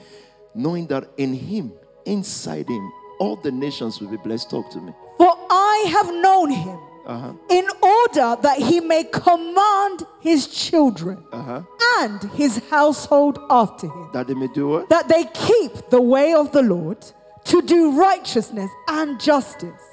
[0.53, 1.73] Knowing that in him,
[2.05, 4.49] inside him, all the nations will be blessed.
[4.49, 4.93] Talk to me.
[5.17, 7.33] For I have known him Uh-huh.
[7.49, 11.61] in order that he may command his children Uh-huh.
[11.99, 14.89] and his household after him, That they may do what?
[14.89, 16.97] that they keep the way of the Lord
[17.45, 19.83] to do righteousness and justice,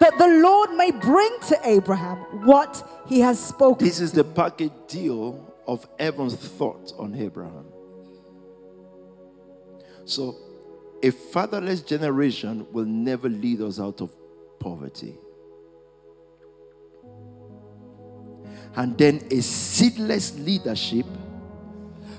[0.00, 3.86] that the Lord may bring to Abraham what he has spoken.
[3.86, 7.66] This is the package deal of heaven's thought on Abraham.
[10.04, 10.36] So,
[11.02, 14.10] a fatherless generation will never lead us out of
[14.58, 15.16] poverty.
[18.76, 21.06] And then a seedless leadership,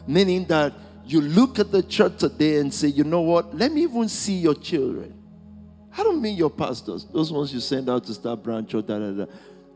[0.08, 0.74] meaning that
[1.06, 4.34] you look at the church today and say, you know what, let me even see
[4.34, 5.14] your children.
[5.96, 9.00] I don't mean your pastors, those ones you send out to start branch or da
[9.00, 9.32] da da.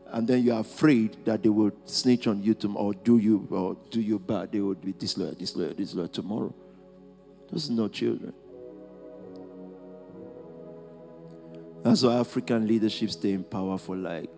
[0.08, 3.76] And then you're afraid that they will snitch on you tomorrow or do you or
[3.90, 4.52] do you bad.
[4.52, 6.54] They will be disloyal, disloyal, disloyal tomorrow.
[7.50, 8.34] Those are children.
[11.82, 14.30] That's why African leadership stay in power for like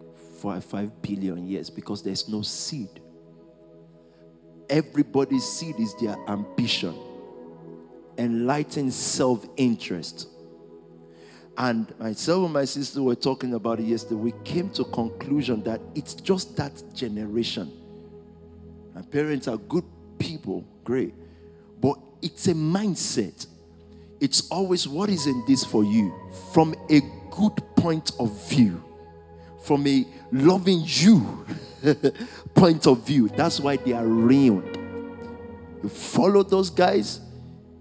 [0.45, 2.89] five billion years because there's no seed.
[4.69, 6.95] Everybody's seed is their ambition,
[8.19, 10.29] enlightened self interest.
[11.57, 14.17] And myself and my sister were talking about it yesterday.
[14.17, 17.71] We came to conclusion that it's just that generation.
[18.95, 19.85] My parents are good
[20.19, 21.15] people, great.
[21.81, 23.47] But it's a mindset.
[24.21, 26.13] It's always what is in this for you
[26.53, 28.83] from a good point of view,
[29.63, 31.47] from a loving you
[32.55, 33.29] point of view.
[33.29, 34.77] That's why they are ruined.
[35.83, 37.21] You follow those guys,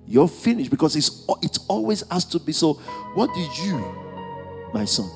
[0.06, 2.74] you're finished because it's it always has to be so.
[3.16, 5.10] What do you, my son?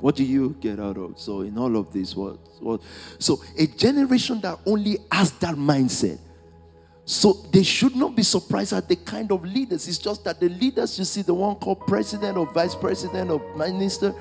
[0.00, 1.18] What do you get out of?
[1.18, 2.80] So in all of this, what what
[3.18, 6.18] so a generation that only has that mindset.
[7.04, 9.88] So they should not be surprised at the kind of leaders.
[9.88, 13.42] It's just that the leaders you see, the one called president or vice president or
[13.56, 14.14] minister,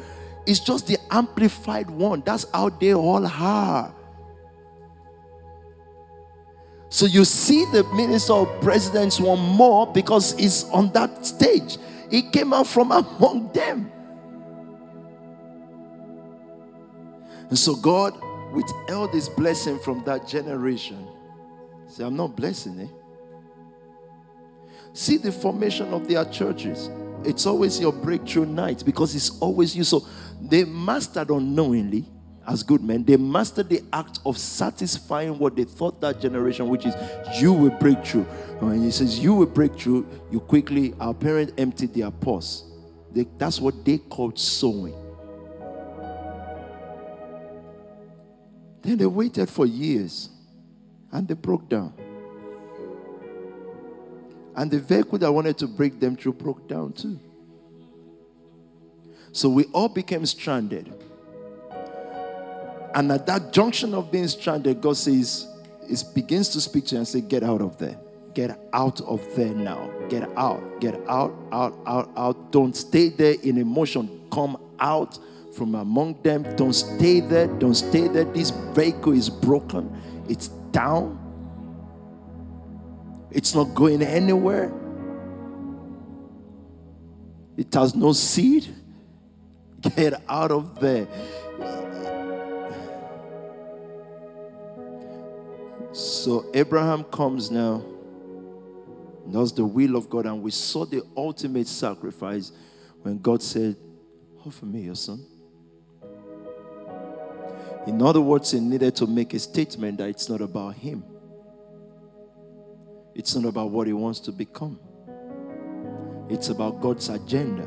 [0.49, 2.23] is just the amplified one.
[2.25, 3.93] That's how they all are.
[6.89, 11.77] So you see the minister or presidents one more because he's on that stage.
[12.09, 13.91] He came out from among them.
[17.49, 18.19] And so God
[18.51, 21.07] withheld his blessing from that generation.
[21.87, 22.89] Say, I'm not blessing it.
[24.93, 26.89] See the formation of their churches.
[27.23, 29.83] It's always your breakthrough night because it's always you.
[29.83, 30.07] So
[30.41, 32.05] they mastered unknowingly
[32.49, 36.83] as good men, they mastered the act of satisfying what they thought that generation, which
[36.83, 36.95] is
[37.39, 38.23] you will break through.
[38.23, 42.63] Uh, when he says you will break through, you quickly, our parents emptied their purse.
[43.11, 44.95] They, that's what they called sowing.
[48.81, 50.29] Then they waited for years
[51.11, 51.93] and they broke down.
[54.55, 57.19] And the vehicle that wanted to break them through broke down too.
[59.31, 60.91] So we all became stranded.
[62.95, 65.47] And at that junction of being stranded, God says,
[65.89, 67.99] it begins to speak to you and say, Get out of there.
[68.33, 69.91] Get out of there now.
[70.07, 70.79] Get out.
[70.79, 72.51] Get out, out, out, out.
[72.51, 74.27] Don't stay there in emotion.
[74.31, 75.17] Come out
[75.53, 76.43] from among them.
[76.55, 77.47] Don't stay there.
[77.47, 78.25] Don't stay there.
[78.25, 79.91] This vehicle is broken.
[80.27, 81.19] It's down.
[83.31, 84.71] It's not going anywhere.
[87.57, 88.67] It has no seed.
[89.95, 91.07] Get out of there.
[95.91, 97.83] So Abraham comes now,
[99.29, 102.51] does the will of God, and we saw the ultimate sacrifice
[103.01, 103.75] when God said,
[104.45, 105.25] Offer me your son.
[107.87, 111.03] In other words, he needed to make a statement that it's not about him,
[113.19, 114.79] it's not about what he wants to become,
[116.29, 117.63] it's about God's agenda.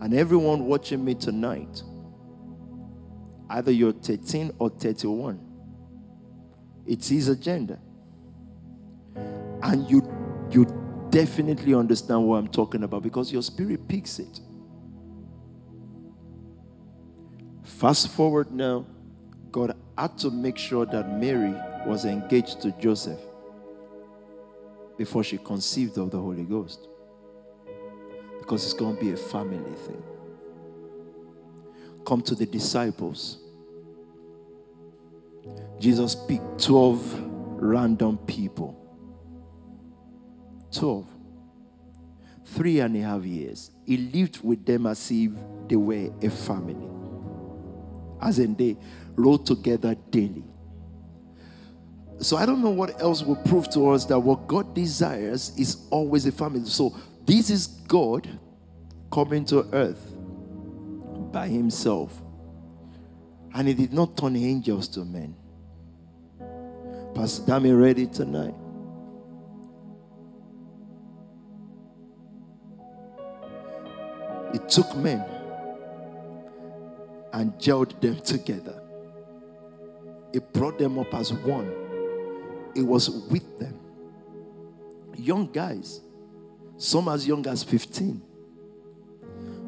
[0.00, 1.82] And everyone watching me tonight,
[3.50, 5.38] either you're 13 or 31,
[6.86, 7.78] it's his agenda.
[9.62, 10.00] And you
[10.50, 10.64] you
[11.10, 14.40] definitely understand what I'm talking about because your spirit picks it.
[17.62, 18.86] Fast forward now,
[19.50, 21.54] God had to make sure that Mary
[21.86, 23.20] was engaged to Joseph
[24.96, 26.88] before she conceived of the Holy Ghost.
[28.38, 30.02] Because it's going to be a family thing.
[32.06, 33.38] Come to the disciples.
[35.78, 37.20] Jesus picked 12
[37.62, 38.80] random people.
[40.72, 41.06] 12.
[42.46, 43.70] Three and a half years.
[43.86, 45.32] He lived with them as if
[45.68, 46.88] they were a family.
[48.20, 48.76] as in they
[49.16, 50.44] rode together daily.
[52.24, 55.86] So I don't know what else will prove to us that what God desires is
[55.90, 56.64] always a family.
[56.64, 56.96] So
[57.26, 58.26] this is God
[59.12, 60.14] coming to earth
[61.30, 62.22] by himself.
[63.52, 65.36] And he did not turn angels to men.
[67.14, 68.54] Pastor Dami ready tonight?
[74.54, 75.22] It took men
[77.34, 78.80] and gelled them together.
[80.32, 81.83] It brought them up as one.
[82.74, 83.78] It was with them.
[85.16, 86.00] Young guys,
[86.76, 88.20] some as young as 15,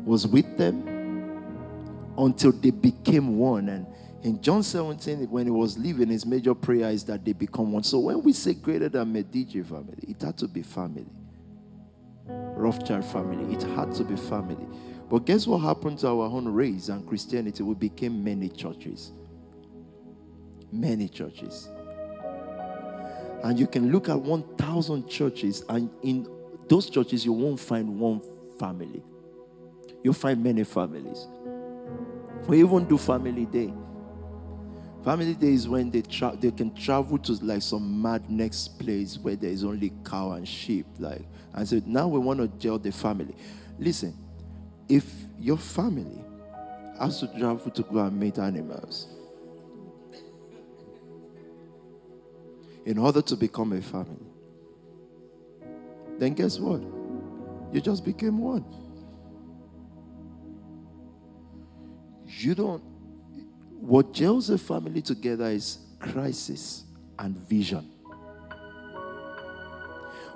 [0.04, 0.96] was with them
[2.18, 3.68] until they became one.
[3.68, 3.86] And
[4.22, 7.84] in John 17, when he was leaving, his major prayer is that they become one.
[7.84, 11.06] So when we say greater than Medici family, it had to be family.
[12.28, 14.66] Rothschild family, it had to be family.
[15.08, 17.62] But guess what happened to our own race and Christianity?
[17.62, 19.12] We became many churches.
[20.72, 21.70] Many churches.
[23.46, 26.28] And you can look at 1,000 churches, and in
[26.68, 28.20] those churches, you won't find one
[28.58, 29.04] family.
[30.02, 31.28] You'll find many families.
[32.48, 33.72] We even do family day.
[35.04, 39.16] Family day is when they tra- they can travel to like some mad next place
[39.16, 40.86] where there is only cow and sheep.
[40.98, 41.22] Like
[41.54, 43.36] and so now we want to gel the family.
[43.78, 44.12] Listen,
[44.88, 46.24] if your family
[46.98, 49.15] has to travel to go and meet animals
[52.86, 54.26] in order to become a family,
[56.18, 56.80] then guess what?
[57.74, 58.64] You just became one.
[62.26, 62.82] You don't,
[63.80, 66.84] what gels a family together is crisis
[67.18, 67.90] and vision.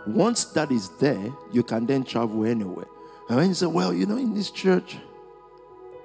[0.07, 2.86] Once that is there, you can then travel anywhere.
[3.28, 4.96] And when you say, well, you know, in this church,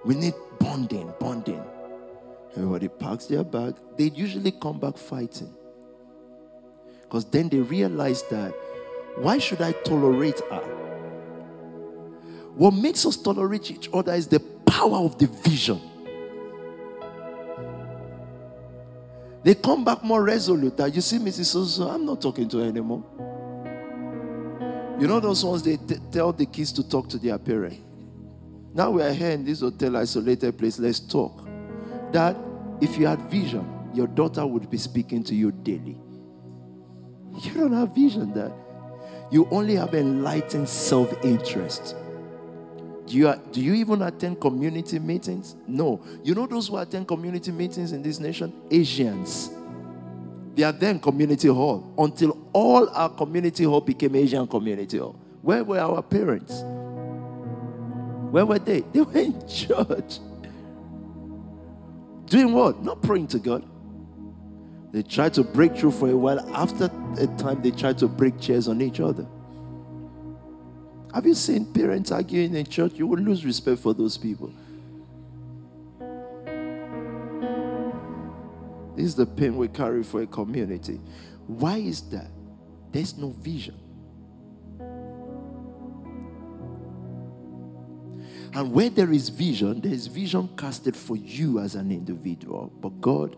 [0.03, 1.63] we need bonding, bonding.
[2.55, 3.75] Everybody packs their bag.
[3.97, 5.53] They usually come back fighting.
[7.07, 8.53] Because then they realize that
[9.17, 10.63] why should I tolerate her?
[12.55, 15.79] What makes us tolerate each other is the power of the vision.
[19.43, 20.75] They come back more resolute.
[20.77, 21.67] That you see, Mrs.
[21.67, 23.03] So I'm not talking to her anymore.
[24.99, 27.79] You know those ones they t- tell the kids to talk to their parent.
[28.73, 30.79] Now we are here in this hotel isolated place.
[30.79, 31.47] Let's talk.
[32.11, 32.35] That
[32.81, 35.97] if you had vision, your daughter would be speaking to you daily.
[37.41, 38.53] You don't have vision, Dad.
[39.31, 41.95] You only have enlightened self-interest.
[43.07, 45.55] Do you, do you even attend community meetings?
[45.67, 46.01] No.
[46.23, 48.53] You know those who attend community meetings in this nation?
[48.71, 49.51] Asians.
[50.55, 55.15] They are then community hall until all our community hall became Asian community hall.
[55.41, 56.63] Where were our parents?
[58.31, 58.81] Where were they?
[58.81, 60.19] They were in church.
[62.25, 62.81] Doing what?
[62.81, 63.63] Not praying to God.
[64.95, 66.39] They tried to break through for a while.
[66.55, 66.85] After
[67.19, 69.27] a time, they tried to break chairs on each other.
[71.13, 72.93] Have you seen parents arguing in church?
[72.93, 74.53] You will lose respect for those people.
[78.95, 81.01] This is the pain we carry for a community.
[81.45, 82.31] Why is that?
[82.93, 83.75] There's no vision.
[88.53, 92.71] And where there is vision, there is vision casted for you as an individual.
[92.79, 93.35] But God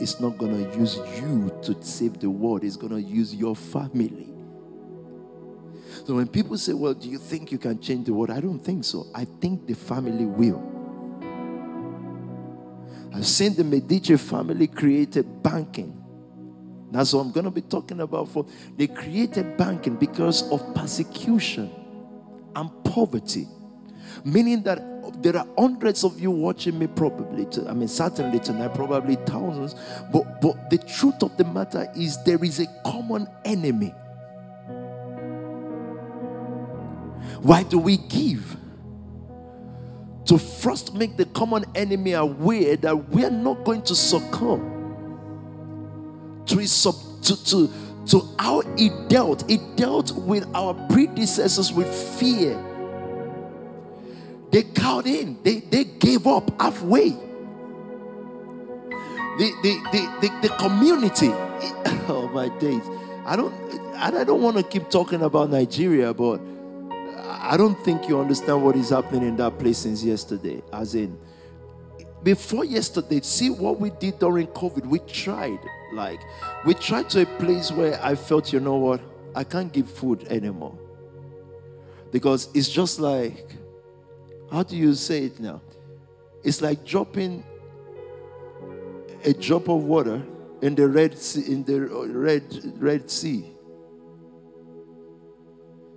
[0.00, 3.56] is not going to use you to save the world, He's going to use your
[3.56, 4.28] family.
[6.06, 8.30] So when people say, Well, do you think you can change the world?
[8.30, 9.06] I don't think so.
[9.14, 10.70] I think the family will.
[13.14, 15.96] I've seen the Medici family created banking.
[16.90, 18.28] That's what I'm going to be talking about.
[18.28, 18.46] For
[18.76, 21.70] they created banking because of persecution
[22.56, 23.46] and poverty,
[24.24, 27.46] meaning that there are hundreds of you watching me probably.
[27.46, 29.74] To, I mean, certainly tonight, probably thousands.
[30.12, 33.94] But but the truth of the matter is there is a common enemy.
[37.42, 38.56] Why do we give?
[40.30, 44.60] to first make the common enemy aware that we are not going to succumb
[46.46, 47.68] to, his sub, to, to,
[48.06, 49.48] to how he dealt.
[49.50, 52.56] He dealt with our predecessors with fear.
[54.50, 57.10] They cowed in, they, they gave up halfway.
[59.38, 61.30] The, the, the, the, the community,
[62.08, 62.82] oh my days.
[63.24, 63.54] I don't,
[63.96, 66.40] I don't want to keep talking about Nigeria, but
[67.42, 70.62] I don't think you understand what is happening in that place since yesterday.
[70.72, 71.18] As in,
[72.22, 74.86] before yesterday, see what we did during COVID.
[74.86, 75.60] We tried,
[75.92, 76.20] like,
[76.66, 79.00] we tried to a place where I felt, you know what,
[79.34, 80.78] I can't give food anymore.
[82.10, 83.54] Because it's just like,
[84.50, 85.60] how do you say it now?
[86.42, 87.44] It's like dropping
[89.24, 90.22] a drop of water
[90.62, 92.42] in the red sea, in the red
[92.78, 93.52] red sea.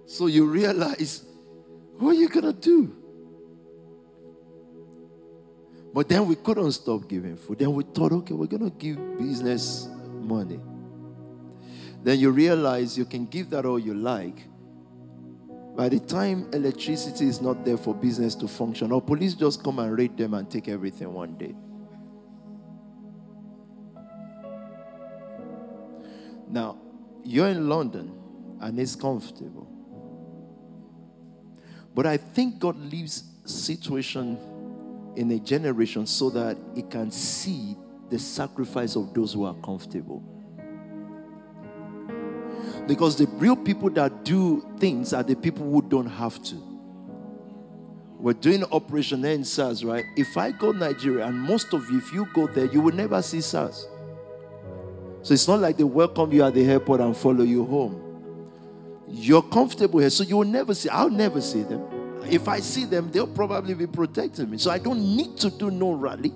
[0.06, 1.24] So you realize
[1.98, 2.96] what are you gonna do?
[5.94, 7.60] But then we couldn't stop giving food.
[7.60, 9.88] Then we thought, okay, we're gonna give business
[10.22, 10.60] money.
[12.04, 14.38] Then you realize you can give that all you like.
[15.76, 19.80] By the time electricity is not there for business to function, or police just come
[19.80, 21.56] and raid them and take everything one day.
[26.48, 26.78] Now,
[27.24, 28.14] you're in London
[28.62, 29.68] and it's comfortable.
[31.96, 34.38] But I think God leaves situation
[35.16, 37.76] in a generation so that it can see
[38.10, 40.33] the sacrifice of those who are comfortable.
[42.88, 46.56] Because the real people that do things are the people who don't have to.
[48.20, 50.06] We're doing Operation EndSARS, right?
[50.16, 53.22] If I go Nigeria, and most of you, if you go there, you will never
[53.22, 53.88] see SARS.
[55.24, 58.02] So it's not like they welcome you at the airport and follow you home.
[59.08, 60.90] You're comfortable here, so you will never see.
[60.90, 61.86] I'll never see them.
[62.30, 64.58] If I see them, they'll probably be protecting me.
[64.58, 66.34] So I don't need to do no rally.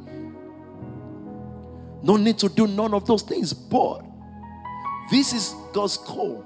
[2.04, 3.54] No need to do none of those things.
[3.54, 4.06] But
[5.10, 6.44] this is God's call.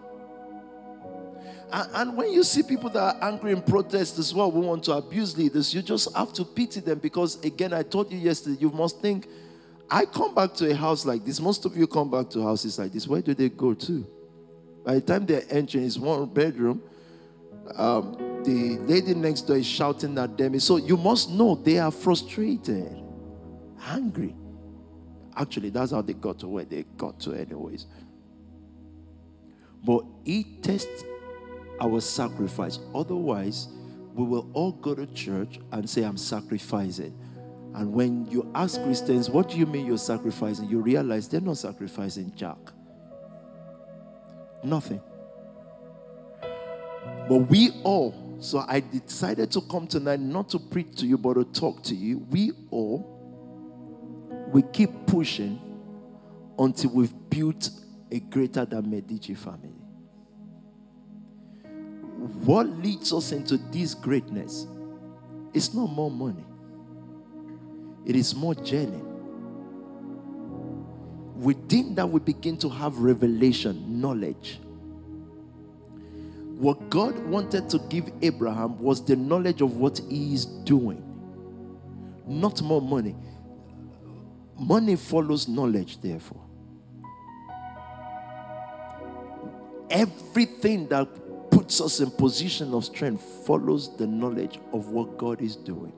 [1.71, 4.83] And, and when you see people that are angry in protest as well, we want
[4.83, 8.57] to abuse leaders, you just have to pity them because, again, I told you yesterday,
[8.59, 9.27] you must think,
[9.89, 11.39] I come back to a house like this.
[11.39, 13.07] Most of you come back to houses like this.
[13.07, 14.05] Where do they go to?
[14.83, 16.83] By the time they're entering, it's one bedroom.
[17.77, 20.59] Um, the lady next door is shouting at them.
[20.59, 23.01] So you must know they are frustrated,
[23.87, 24.35] angry.
[25.37, 27.85] Actually, that's how they got to where they got to, anyways.
[29.83, 31.03] But he tests
[31.79, 32.79] our sacrifice.
[32.93, 33.67] Otherwise,
[34.13, 37.17] we will all go to church and say, I'm sacrificing.
[37.73, 40.69] And when you ask Christians, what do you mean you're sacrificing?
[40.69, 42.57] You realize they're not sacrificing jack.
[44.63, 45.01] Nothing.
[47.29, 51.35] But we all, so I decided to come tonight not to preach to you, but
[51.35, 52.19] to talk to you.
[52.29, 53.07] We all,
[54.51, 55.59] we keep pushing
[56.59, 57.69] until we've built
[58.11, 59.69] a greater than Medici family.
[62.43, 64.67] What leads us into this greatness
[65.53, 66.45] is not more money,
[68.05, 69.01] it is more journey.
[71.35, 74.59] Within that, we begin to have revelation, knowledge.
[76.59, 81.01] What God wanted to give Abraham was the knowledge of what he is doing,
[82.27, 83.15] not more money.
[84.59, 86.43] Money follows knowledge, therefore.
[89.91, 91.07] Everything that
[91.51, 95.91] puts us in position of strength follows the knowledge of what God is doing.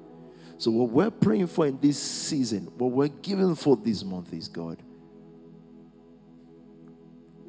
[0.57, 4.47] So what we're praying for in this season, what we're giving for this month is
[4.47, 4.81] God.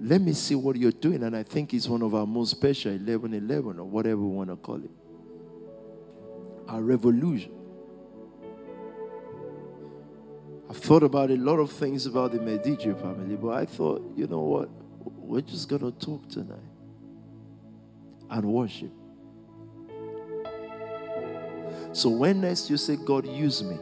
[0.00, 1.22] Let me see what you're doing.
[1.22, 4.50] And I think it's one of our most special 11 11 or whatever we want
[4.50, 4.90] to call it.
[6.68, 7.52] Our revolution.
[10.68, 14.26] I've thought about a lot of things about the Medici family, but I thought, you
[14.26, 14.68] know what?
[15.04, 16.58] We're just going to talk tonight
[18.30, 18.90] and worship.
[21.92, 23.78] So when next you say, God, use me,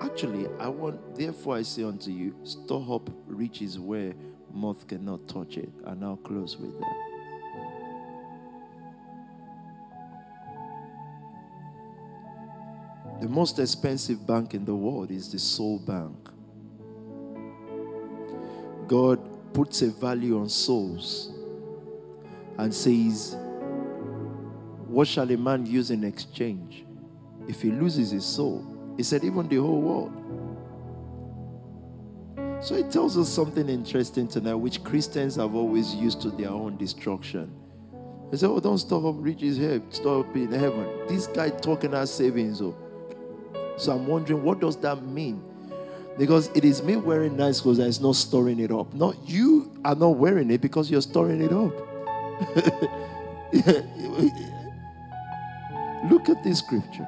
[0.00, 4.14] actually, I want, therefore I say unto you, store up riches where
[4.52, 5.70] moth cannot touch it.
[5.84, 6.96] And I'll close with that.
[13.20, 16.16] The most expensive bank in the world is the soul bank.
[18.86, 19.20] God
[19.52, 21.32] puts a value on souls
[22.58, 23.36] and says,
[24.86, 26.84] What shall a man use in exchange
[27.48, 28.64] if he loses his soul?
[28.96, 30.16] He said, Even the whole world.
[32.62, 36.76] So it tells us something interesting tonight, which Christians have always used to their own
[36.76, 37.54] destruction.
[38.30, 40.86] They say, Oh, don't store up riches here, store up in heaven.
[41.08, 42.60] This guy talking about savings.
[42.60, 42.76] Oh.
[43.80, 45.42] So I'm wondering, what does that mean?
[46.18, 48.92] Because it is me wearing nice clothes that is not storing it up.
[48.94, 51.72] Not you are not wearing it because you're storing it up.
[56.10, 57.06] Look at this scripture.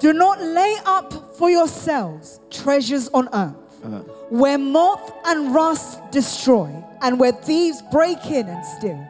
[0.00, 3.98] Do not lay up for yourselves treasures on earth, Uh,
[4.30, 6.70] where moth and rust destroy,
[7.00, 9.04] and where thieves break in and steal.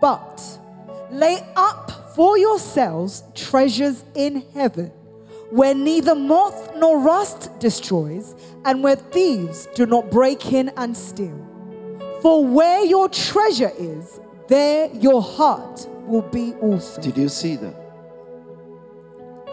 [0.00, 0.42] But
[1.10, 4.90] lay up for yourselves treasures in heaven,
[5.50, 8.34] where neither moth nor rust destroys,
[8.64, 11.46] and where thieves do not break in and steal.
[12.22, 17.00] For where your treasure is, there your heart will be also.
[17.00, 17.74] Did you see that?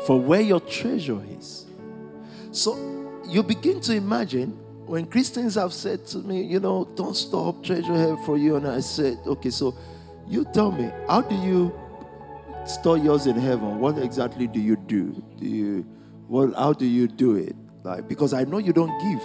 [0.05, 1.65] For where your treasure is.
[2.51, 7.63] So you begin to imagine when Christians have said to me, you know, don't stop
[7.63, 9.75] treasure here for you, and I said, okay, so
[10.27, 11.73] you tell me, how do you
[12.65, 13.79] store yours in heaven?
[13.79, 15.23] What exactly do you do?
[15.37, 15.85] Do you,
[16.27, 17.55] well, how do you do it?
[17.83, 19.21] Like, because I know you don't give.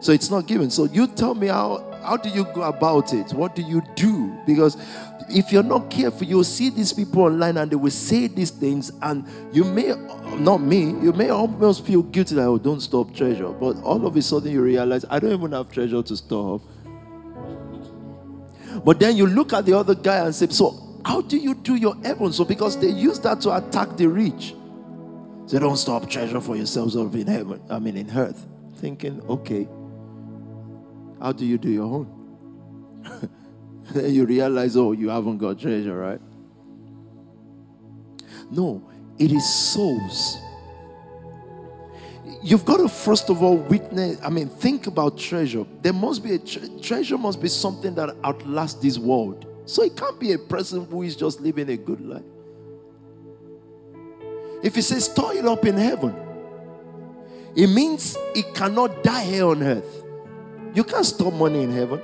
[0.00, 0.70] So it's not given.
[0.70, 3.32] So you tell me how how do you go about it?
[3.32, 4.32] What do you do?
[4.46, 4.76] Because
[5.28, 8.92] if you're not careful, you'll see these people online and they will say these things,
[9.02, 9.94] and you may
[10.38, 13.48] not me, you may almost feel guilty that oh, don't stop treasure.
[13.48, 16.60] But all of a sudden you realize I don't even have treasure to store
[18.84, 21.76] But then you look at the other guy and say, So how do you do
[21.76, 22.32] your heaven?
[22.32, 24.56] So because they use that to attack the rich.
[25.46, 28.44] So don't stop treasure for yourselves up in heaven, I mean in earth.
[28.78, 29.68] Thinking, okay,
[31.20, 33.00] how do you do your own?
[33.92, 36.20] then you realize, oh, you haven't got treasure, right?
[38.50, 38.82] No,
[39.16, 40.38] it is souls.
[42.42, 45.66] You've got to first of all witness, I mean, think about treasure.
[45.82, 49.46] There must be a tre- treasure, must be something that outlasts this world.
[49.66, 52.22] So it can't be a person who is just living a good life.
[54.62, 56.14] If he says store it up in heaven,
[57.54, 60.04] it means it cannot die here on earth.
[60.74, 61.98] You can't store money in heaven.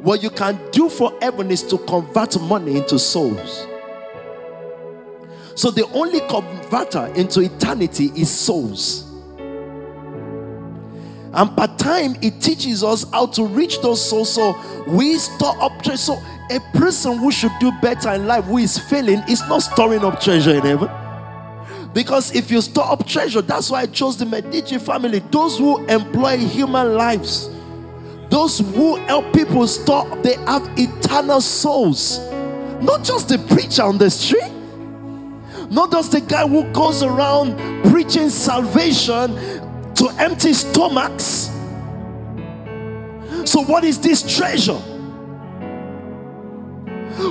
[0.00, 3.66] What you can do for heaven is to convert money into souls.
[5.54, 9.10] So the only converter into eternity is souls.
[11.32, 14.32] And by time it teaches us how to reach those souls.
[14.32, 15.96] So we store up treasure.
[15.96, 20.04] So a person who should do better in life, who is failing, is not storing
[20.04, 20.90] up treasure in heaven.
[21.92, 25.84] Because if you store up treasure, that's why I chose the Medici family, those who
[25.86, 27.48] employ human lives
[28.34, 32.18] those who help people store, they have eternal souls.
[32.80, 34.50] Not just the preacher on the street,
[35.70, 37.56] not just the guy who goes around
[37.90, 39.36] preaching salvation
[39.94, 41.50] to empty stomachs.
[43.44, 44.80] So, what is this treasure?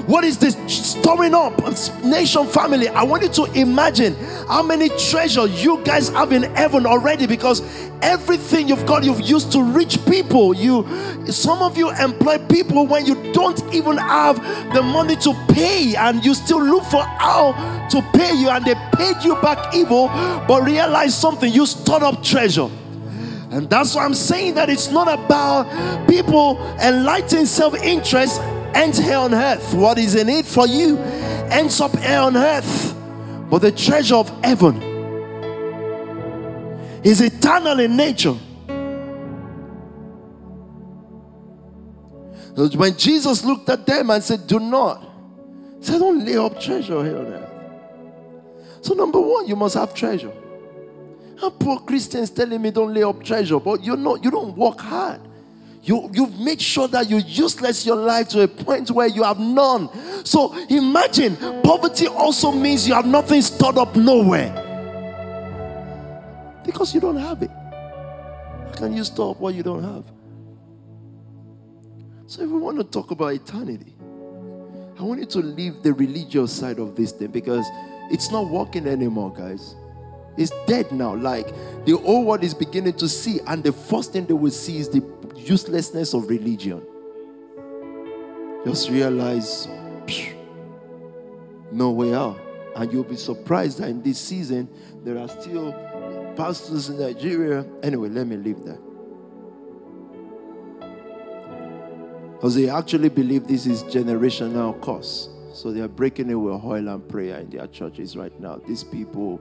[0.01, 1.61] What is this storing up?
[2.03, 4.15] Nation family, I want you to imagine
[4.47, 7.61] how many treasure you guys have in heaven already because
[8.01, 10.53] everything you've got you've used to reach people.
[10.53, 10.85] You
[11.31, 14.37] some of you employ people when you don't even have
[14.73, 17.53] the money to pay and you still look for how
[17.89, 20.07] to pay you and they paid you back evil,
[20.47, 22.69] but realize something, you stored up treasure.
[23.51, 28.41] And that's why I'm saying that it's not about people enlightening self-interest
[28.76, 29.74] ends here on earth.
[29.74, 32.95] What is in it for you ends up here on earth.
[33.49, 34.82] But the treasure of heaven
[37.03, 38.36] is eternal in nature.
[42.55, 45.03] So when Jesus looked at them and said, Do not,
[45.80, 47.53] he said, Don't lay up treasure here on earth.
[48.84, 50.32] So, number one, you must have treasure.
[51.41, 54.80] And poor Christians telling me don't lay up treasure, but you know you don't work
[54.82, 55.21] hard.
[55.84, 59.38] You, you've made sure that you useless your life to a point where you have
[59.38, 59.89] none.
[60.25, 64.61] So imagine poverty also means you have nothing stored up nowhere.
[66.65, 67.49] Because you don't have it.
[67.49, 70.05] How can you store up what you don't have?
[72.27, 73.93] So if we want to talk about eternity,
[74.97, 77.65] I want you to leave the religious side of this thing because
[78.09, 79.75] it's not working anymore, guys.
[80.38, 81.15] It's dead now.
[81.15, 81.47] Like
[81.86, 84.89] the whole world is beginning to see, and the first thing they will see is
[84.89, 85.03] the
[85.36, 86.81] uselessness of religion.
[88.65, 89.67] Just realize
[90.05, 90.34] psh,
[91.71, 92.39] no way out.
[92.75, 94.67] And you'll be surprised that in this season
[95.03, 95.73] there are still
[96.36, 97.65] pastors in Nigeria.
[97.84, 98.79] Anyway, let me leave that.
[102.36, 105.29] Because they actually believe this is generational curse.
[105.53, 108.59] So they are breaking it with oil and prayer in their churches right now.
[108.67, 109.39] These people,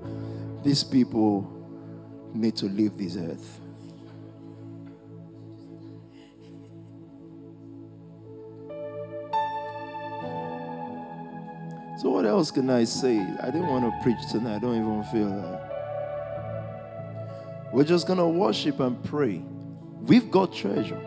[0.62, 1.50] these people
[2.34, 3.60] need to leave this earth.
[12.02, 13.20] So, what else can I say?
[13.40, 14.56] I didn't want to preach tonight.
[14.56, 15.72] I don't even feel that.
[17.72, 19.42] We're just going to worship and pray.
[20.00, 20.98] We've got treasure.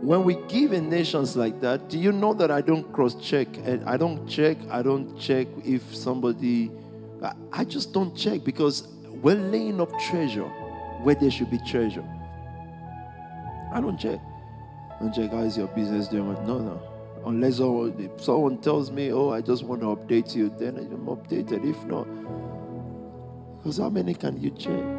[0.00, 3.48] When we give in nations like that, do you know that I don't cross check?
[3.64, 6.70] And I don't check, I don't check if somebody,
[7.52, 8.88] I just don't check because
[9.22, 10.48] we're laying up treasure
[11.02, 12.04] where there should be treasure.
[13.72, 14.20] I don't check.
[14.94, 16.32] I don't check how is your business doing.
[16.46, 16.82] No, no.
[17.26, 17.56] Unless
[18.24, 21.68] someone tells me, oh, I just want to update you, then I'm updated.
[21.68, 22.06] If not,
[23.56, 24.95] because how many can you check?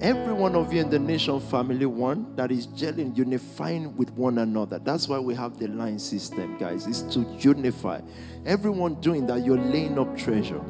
[0.00, 4.38] Every one of you in the nation family, one that is gelling, unifying with one
[4.38, 4.78] another.
[4.78, 6.86] That's why we have the line system, guys.
[6.86, 8.00] It's to unify.
[8.46, 10.62] Everyone doing that, you're laying up treasure.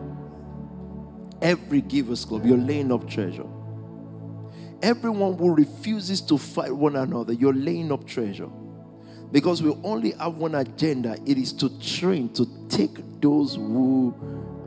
[1.40, 3.46] Every givers club, you're laying up treasure.
[4.82, 8.48] Everyone who refuses to fight one another, you're laying up treasure.
[9.30, 14.12] Because we only have one agenda it is to train, to take those who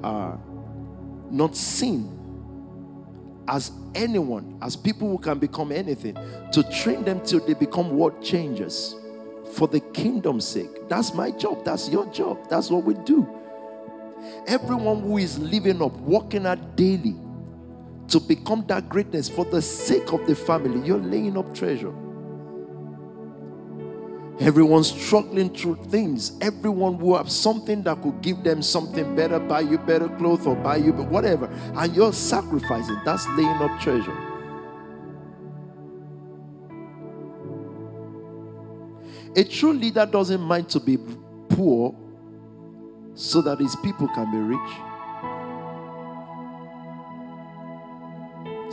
[0.01, 0.39] are
[1.29, 2.22] not seen
[3.47, 6.17] as anyone, as people who can become anything,
[6.51, 8.95] to train them till they become world changers
[9.53, 10.89] for the kingdom's sake.
[10.89, 11.63] That's my job.
[11.63, 12.49] That's your job.
[12.49, 13.27] That's what we do.
[14.47, 17.15] Everyone who is living up, working out daily
[18.07, 21.93] to become that greatness for the sake of the family, you're laying up treasure.
[24.39, 26.37] Everyone struggling through things.
[26.41, 30.55] Everyone who have something that could give them something better, buy you better clothes or
[30.55, 31.45] buy you whatever.
[31.75, 32.99] And you're sacrificing.
[33.05, 34.17] That's laying up treasure.
[39.35, 40.97] A true leader doesn't mind to be
[41.49, 41.95] poor
[43.15, 44.59] so that his people can be rich.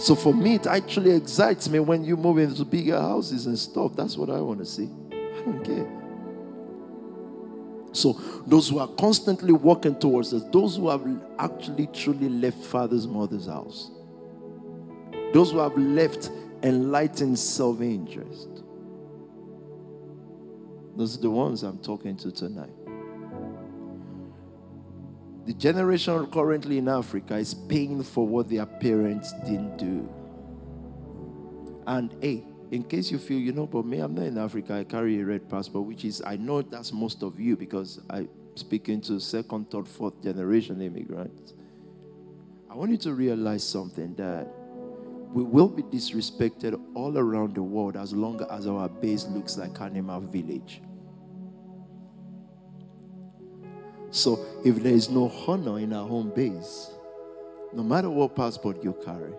[0.00, 3.94] So for me, it actually excites me when you move into bigger houses and stuff.
[3.94, 4.88] That's what I want to see.
[5.64, 5.86] Care.
[7.92, 8.12] So
[8.46, 11.06] those who are constantly walking towards us, those who have
[11.38, 13.90] actually truly left father's mother's house,
[15.32, 16.30] those who have left
[16.62, 18.62] enlightened self-interest,
[20.96, 22.70] those are the ones I'm talking to tonight.
[25.46, 30.08] The generation currently in Africa is paying for what their parents didn't do.
[31.86, 34.84] And hey, in case you feel, you know, but me, I'm not in Africa, I
[34.84, 39.00] carry a red passport, which is, I know that's most of you because I'm speaking
[39.02, 41.54] to second, third, fourth generation immigrants.
[42.70, 44.46] I want you to realize something that
[45.32, 49.80] we will be disrespected all around the world as long as our base looks like
[49.80, 50.80] Animal Village.
[54.12, 56.90] So if there is no honor in our home base,
[57.72, 59.32] no matter what passport you carry,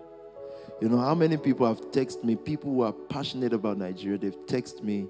[0.80, 4.46] you know how many people have texted me, people who are passionate about Nigeria, they've
[4.46, 5.06] texted me,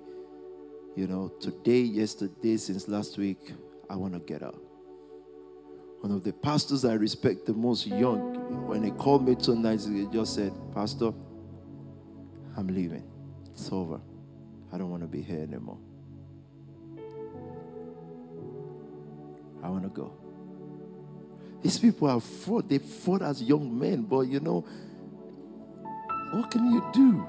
[0.97, 3.53] you know, today, yesterday, since last week,
[3.89, 4.61] I want to get out.
[6.01, 9.87] One of the pastors I respect the most, young, when he called me two nights
[9.87, 11.13] he just said, Pastor,
[12.57, 13.05] I'm leaving.
[13.53, 14.01] It's over.
[14.73, 15.79] I don't want to be here anymore.
[19.63, 20.13] I want to go.
[21.63, 22.69] These people have fought.
[22.69, 24.65] They fought as young men, but you know,
[26.33, 27.27] what can you do?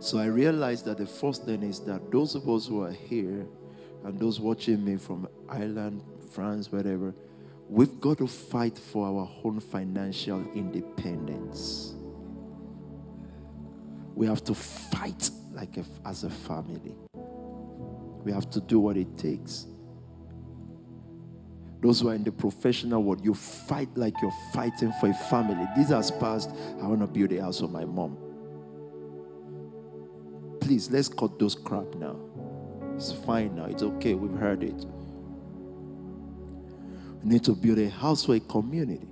[0.00, 3.46] So I realized that the first thing is that those of us who are here
[4.04, 7.14] and those watching me from Ireland, France, wherever,
[7.70, 11.94] we've got to fight for our own financial independence.
[14.14, 16.94] We have to fight like a, as a family.
[18.24, 19.68] We have to do what it takes.
[21.84, 25.66] Those who are in the professional world, you fight like you're fighting for a family.
[25.76, 26.48] This has passed.
[26.80, 28.16] I want to build a house for my mom.
[30.62, 32.16] Please, let's cut those crap now.
[32.96, 33.66] It's fine now.
[33.66, 34.14] It's okay.
[34.14, 34.86] We've heard it.
[37.22, 39.06] We need to build a house for a community.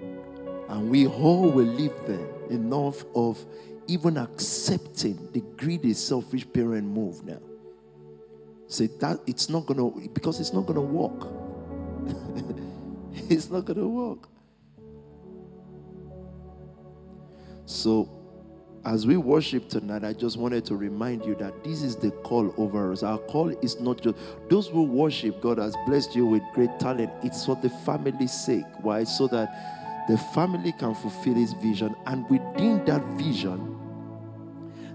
[0.00, 3.38] And we all will live there enough of
[3.86, 7.38] even accepting the greedy, selfish parent move now.
[8.68, 11.26] Say that it's not gonna because it's not gonna work.
[13.30, 14.28] it's not gonna work.
[17.64, 18.10] So
[18.84, 22.54] as we worship tonight, I just wanted to remind you that this is the call
[22.56, 23.02] over us.
[23.02, 24.16] Our call is not just
[24.48, 27.10] those who worship God has blessed you with great talent.
[27.22, 28.64] It's for the family's sake.
[28.82, 29.04] Why?
[29.04, 33.77] So that the family can fulfill his vision, and within that vision,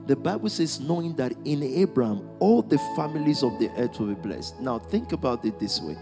[0.05, 4.15] the Bible says, knowing that in Abraham, all the families of the earth will be
[4.15, 4.59] blessed.
[4.59, 5.97] Now, think about it this way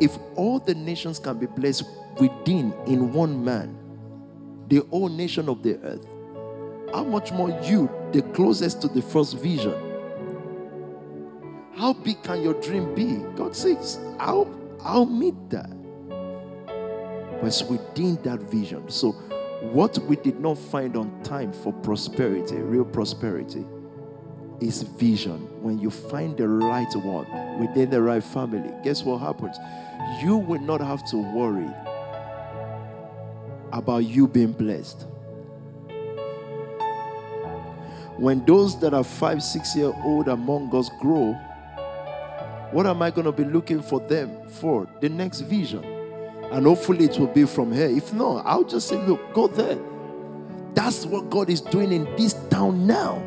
[0.00, 1.84] if all the nations can be blessed
[2.18, 3.76] within in one man,
[4.68, 6.06] the whole nation of the earth,
[6.92, 9.74] how much more you, the closest to the first vision?
[11.76, 13.16] How big can your dream be?
[13.36, 15.70] God says, I'll, I'll meet that.
[17.40, 18.88] But it's within that vision.
[18.88, 19.14] So,
[19.72, 23.64] what we did not find on time for prosperity, real prosperity,
[24.60, 25.40] is vision.
[25.62, 29.56] When you find the right one within the right family, guess what happens?
[30.22, 31.70] You will not have to worry
[33.72, 35.06] about you being blessed.
[38.16, 41.32] When those that are five, six year old among us grow,
[42.70, 44.88] what am I going to be looking for them for?
[45.00, 45.93] The next vision.
[46.52, 47.86] And hopefully it will be from here.
[47.86, 49.78] If not, I'll just say, look, go there.
[50.74, 53.22] That's what God is doing in this town now.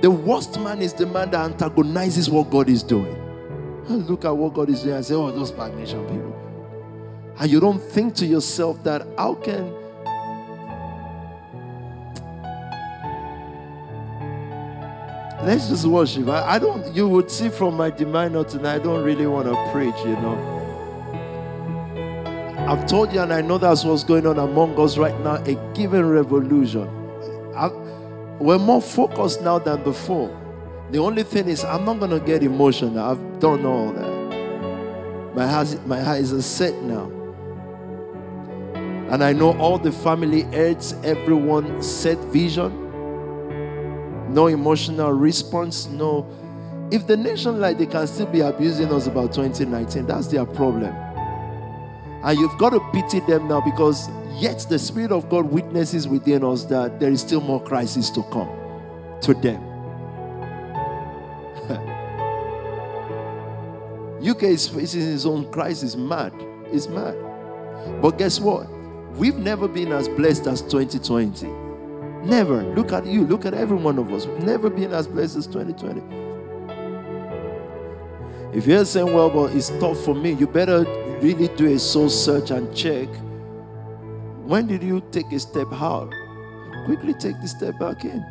[0.00, 3.16] The worst man is the man that antagonizes what God is doing.
[3.88, 6.34] And look at what God is doing and say, oh, those stagnation people.
[7.40, 9.72] And you don't think to yourself that how can
[15.44, 16.28] let's just worship.
[16.28, 19.46] I, I, don't you would see from my demand note tonight, I don't really want
[19.46, 20.57] to preach, you know.
[22.68, 25.54] I've told you, and I know that's what's going on among us right now a
[25.72, 26.86] given revolution.
[27.56, 27.68] I,
[28.38, 30.28] we're more focused now than before.
[30.90, 32.98] The only thing is, I'm not going to get emotional.
[32.98, 35.34] I've done all that.
[35.34, 37.10] My eyes, my eyes are set now.
[38.74, 42.84] And I know all the family heads, everyone set vision.
[44.28, 46.28] No emotional response, no.
[46.90, 51.07] If the nation like they can still be abusing us about 2019, that's their problem.
[52.22, 56.44] And you've got to pity them now because yet the Spirit of God witnesses within
[56.44, 58.50] us that there is still more crisis to come
[59.22, 59.62] to them.
[64.28, 66.32] UK is facing its own crisis, mad.
[66.66, 67.16] It's mad.
[68.02, 68.68] But guess what?
[69.12, 71.46] We've never been as blessed as 2020.
[72.24, 72.62] Never.
[72.74, 73.24] Look at you.
[73.24, 74.26] Look at every one of us.
[74.26, 76.02] We've never been as blessed as 2020.
[78.56, 80.84] If you're saying, well, but it's tough for me, you better
[81.22, 83.08] really do a soul search and check
[84.48, 86.10] when did you take a step out?
[86.86, 88.24] Quickly take the step back in.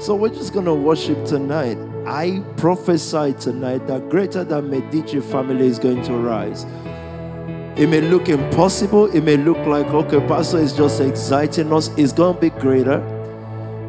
[0.00, 1.78] So we're just going to worship tonight.
[2.08, 6.64] I prophesy tonight that greater than Medici family is going to rise.
[7.78, 9.14] It may look impossible.
[9.14, 11.88] It may look like, okay, Pastor is just exciting us.
[11.96, 12.98] It's going to be greater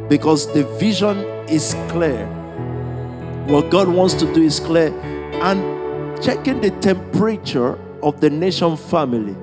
[0.08, 1.18] because the vision
[1.50, 2.28] is clear.
[3.48, 4.94] What God wants to do is clear.
[5.42, 5.80] And
[6.22, 9.36] checking the temperature of the nation family,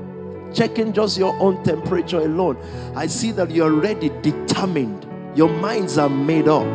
[0.55, 2.57] checking just your own temperature alone,
[2.95, 5.07] I see that you're already determined.
[5.37, 6.67] Your minds are made up.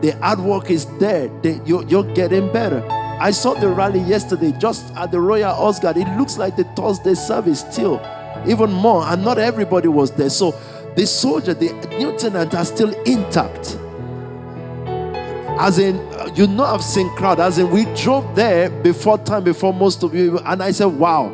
[0.00, 1.28] The hard work is there.
[1.42, 2.86] The, you're, you're getting better.
[3.20, 5.96] I saw the rally yesterday just at the Royal Ascot.
[5.96, 8.00] It looks like the Thursday service still,
[8.46, 10.30] even more, and not everybody was there.
[10.30, 10.50] So
[10.96, 13.78] the soldier, the lieutenant, are still intact.
[15.58, 15.96] As in,
[16.34, 17.40] you know, I've seen crowd.
[17.40, 21.32] As in, we drove there before time, before most of you, and I said, "Wow,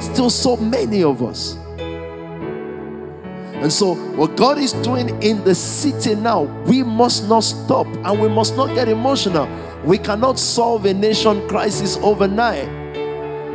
[0.00, 1.56] still so many of us."
[3.62, 8.20] And so, what God is doing in the city now, we must not stop and
[8.20, 9.48] we must not get emotional.
[9.84, 12.81] We cannot solve a nation crisis overnight.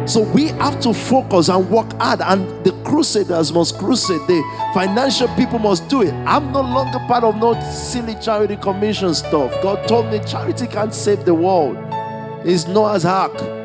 [0.05, 4.21] So we have to focus and work hard, and the crusaders must crusade.
[4.27, 4.41] The
[4.73, 6.13] financial people must do it.
[6.25, 9.51] I'm no longer part of no silly charity commission stuff.
[9.61, 11.77] God told me charity can't save the world.
[12.45, 13.56] It's Noah's Ark.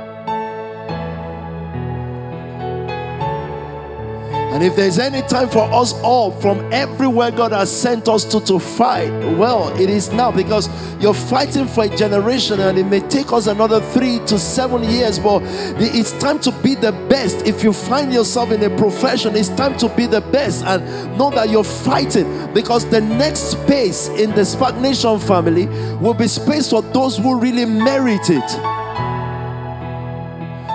[4.53, 8.41] And if there's any time for us all from everywhere God has sent us to
[8.43, 10.69] to fight, well, it is now because
[11.01, 15.19] you're fighting for a generation and it may take us another three to seven years,
[15.19, 15.41] but
[15.79, 17.47] it's time to be the best.
[17.47, 20.85] If you find yourself in a profession, it's time to be the best and
[21.17, 25.65] know that you're fighting because the next space in the Spark Nation family
[25.97, 28.53] will be space for those who really merit it.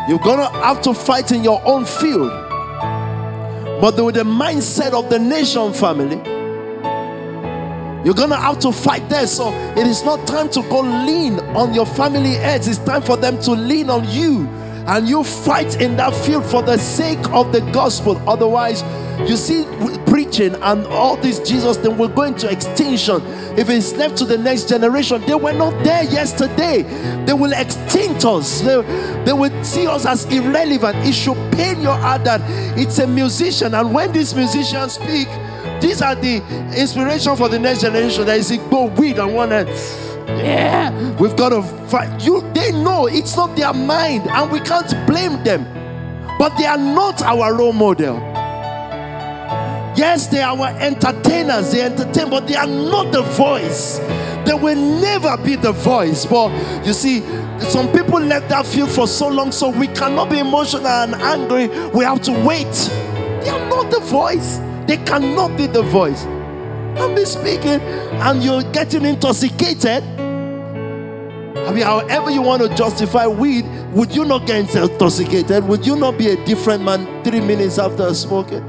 [0.10, 2.47] You're gonna have to fight in your own field.
[3.80, 6.18] But with the mindset of the nation family,
[8.04, 9.28] you're gonna have to fight there.
[9.28, 13.18] So it is not time to go lean on your family heads, it's time for
[13.18, 14.48] them to lean on you.
[14.88, 18.22] And you fight in that field for the sake of the gospel.
[18.28, 18.84] Otherwise,
[19.30, 19.66] you see,
[20.06, 23.22] preaching and all this Jesus then will go into extinction.
[23.58, 26.84] If it's left to the next generation, they were not there yesterday.
[27.26, 28.62] They will extinct us.
[28.62, 28.82] They,
[29.26, 30.98] they will see us as irrelevant.
[31.06, 32.42] It should pain your heart that
[32.78, 33.74] it's a musician.
[33.74, 35.28] And when these musicians speak,
[35.80, 36.38] these are the
[36.76, 38.26] inspiration for the next generation.
[38.26, 39.70] There is a go weed on one end.
[40.28, 42.22] Yeah, we've got to fight.
[42.24, 45.66] You they know it's not their mind, and we can't blame them.
[46.38, 48.18] But they are not our role model.
[49.98, 53.98] Yes, they are our entertainers, they entertain, but they are not the voice.
[54.46, 56.26] They will never be the voice.
[56.26, 56.52] But
[56.86, 57.22] you see,
[57.60, 61.68] some people let that feel for so long, so we cannot be emotional and angry.
[61.90, 62.72] We have to wait.
[63.44, 64.60] They are not the voice.
[64.88, 66.26] They cannot be the voice.
[66.26, 70.04] I'm be speaking, and you're getting intoxicated.
[70.04, 75.66] I mean, however you want to justify weed, would you not get intoxicated?
[75.66, 78.64] Would you not be a different man three minutes after smoking?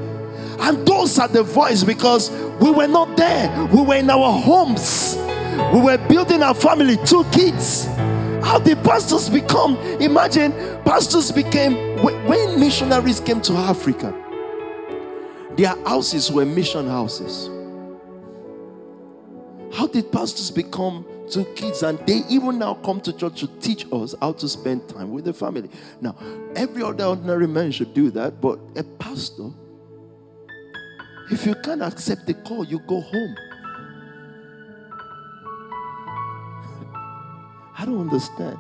[0.60, 3.66] And those are the voice because we were not there.
[3.66, 5.16] We were in our homes.
[5.72, 7.86] We were building our family, two kids.
[8.42, 9.76] How did pastors become?
[10.00, 10.52] Imagine
[10.84, 14.12] pastors became when missionaries came to Africa,
[15.58, 17.50] their houses were mission houses.
[19.74, 23.86] How did pastors become two kids, and they even now come to church to teach
[23.92, 25.68] us how to spend time with the family.
[26.00, 26.16] Now,
[26.56, 29.50] every other ordinary man should do that, but a pastor,
[31.30, 33.36] if you can't accept the call, you go home.
[37.78, 38.58] I don't understand.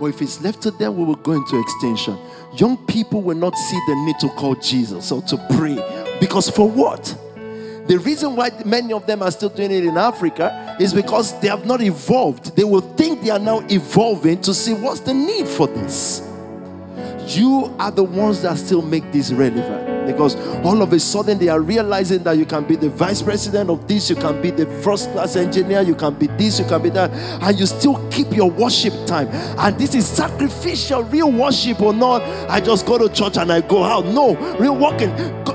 [0.00, 2.18] But if it's left to them, we will go into extinction.
[2.54, 5.76] Young people will not see the need to call Jesus or to pray.
[6.20, 7.04] Because for what?
[7.86, 11.48] The reason why many of them are still doing it in Africa is because they
[11.48, 12.54] have not evolved.
[12.54, 16.20] They will think they are now evolving to see what's the need for this.
[17.28, 21.48] You are the ones that still make this relevant because all of a sudden they
[21.48, 24.66] are realizing that you can be the vice president of this, you can be the
[24.82, 27.10] first class engineer, you can be this, you can be that,
[27.42, 29.28] and you still keep your worship time.
[29.58, 32.22] And this is sacrificial, real worship or not.
[32.50, 34.06] I just go to church and I go out.
[34.06, 35.10] No, real working.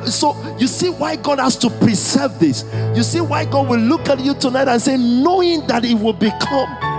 [0.06, 2.64] So you see why God has to preserve this.
[2.96, 6.14] You see why God will look at you tonight and say, knowing that it will
[6.14, 6.94] become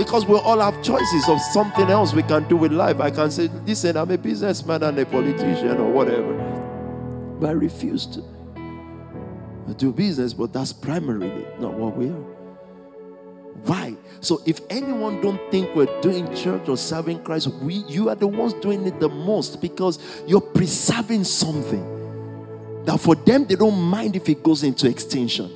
[0.00, 3.00] because we all have choices of something else we can do with life.
[3.00, 6.59] I can say, listen, I'm a businessman and a politician or whatever.
[7.40, 8.24] But I refuse to
[9.78, 12.24] do business, but that's primarily not what we are.
[13.64, 13.96] Why?
[14.20, 18.26] So if anyone don't think we're doing church or serving Christ, we you are the
[18.26, 24.16] ones doing it the most because you're preserving something that for them they don't mind
[24.16, 25.50] if it goes into extinction.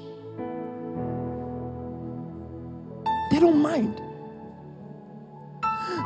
[3.30, 4.00] They don't mind.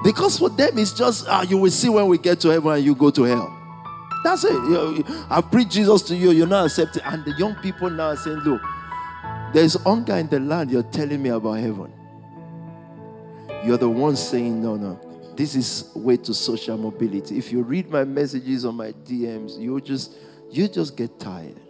[0.04, 2.84] Because for them it's just ah, you will see when we get to heaven and
[2.84, 3.57] you go to hell.
[4.24, 5.06] That's it.
[5.30, 7.02] I've preached Jesus to you, you're not accepting.
[7.04, 8.60] And the young people now are saying, Look,
[9.52, 10.70] there's hunger in the land.
[10.70, 11.92] You're telling me about heaven.
[13.64, 15.00] You're the one saying, No, no.
[15.36, 17.38] This is way to social mobility.
[17.38, 20.14] If you read my messages on my DMs, you just
[20.50, 21.60] you just get tired.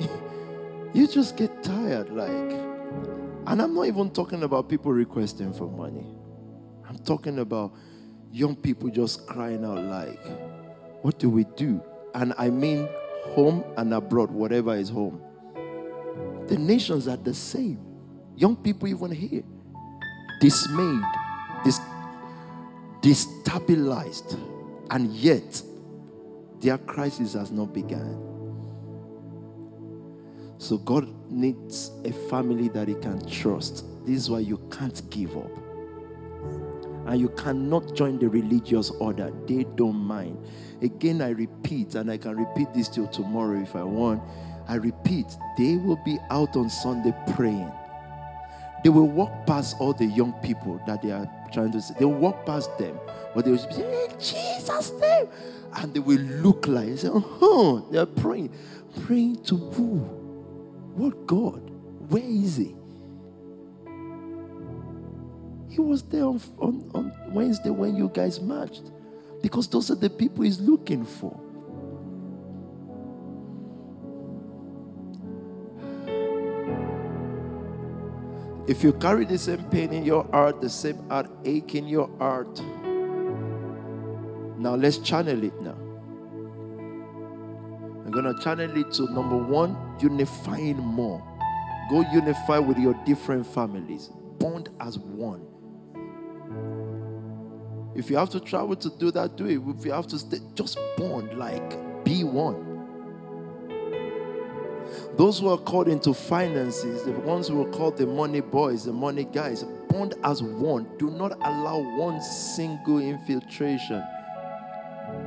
[0.94, 2.30] you just get tired, like.
[3.46, 6.06] And I'm not even talking about people requesting for money.
[6.88, 7.74] I'm talking about
[8.32, 10.18] young people just crying out like,
[11.02, 11.82] what do we do?
[12.14, 12.88] And I mean
[13.24, 15.20] home and abroad, whatever is home.
[16.46, 17.78] The nations are the same.
[18.34, 19.42] Young people even here,
[20.40, 21.02] dismayed,
[21.62, 21.80] dis-
[23.02, 24.38] destabilized,
[24.90, 25.62] and yet
[26.60, 28.30] their crisis has not begun.
[30.56, 33.84] So God needs a family that He can trust.
[34.06, 35.50] This is why you can't give up
[37.06, 39.32] and you cannot join the religious order.
[39.46, 40.38] They don't mind.
[40.80, 44.22] Again, I repeat, and I can repeat this till tomorrow if I want.
[44.68, 47.70] I repeat, they will be out on Sunday praying.
[48.82, 51.94] They will walk past all the young people that they are trying to see.
[51.98, 52.98] They'll walk past them,
[53.34, 55.28] but they will say, In Jesus' name.
[55.74, 58.52] And they will look like, say, uh-huh, oh, they're praying.
[59.04, 59.98] Praying to who?
[60.94, 61.70] What God?
[62.10, 62.74] Where is He?
[65.72, 68.90] He was there on, on, on Wednesday when you guys marched.
[69.40, 71.34] Because those are the people he's looking for.
[78.68, 82.60] If you carry the same pain in your heart, the same heartache in your heart,
[84.58, 85.78] now let's channel it now.
[88.04, 91.26] I'm going to channel it to number one, unifying more.
[91.88, 95.46] Go unify with your different families, bond as one.
[97.94, 99.60] If you have to travel to do that, do it.
[99.78, 102.70] If you have to stay, just bond, like be one.
[105.16, 108.92] Those who are called into finances, the ones who are called the money boys, the
[108.92, 110.88] money guys, bond as one.
[110.98, 114.02] Do not allow one single infiltration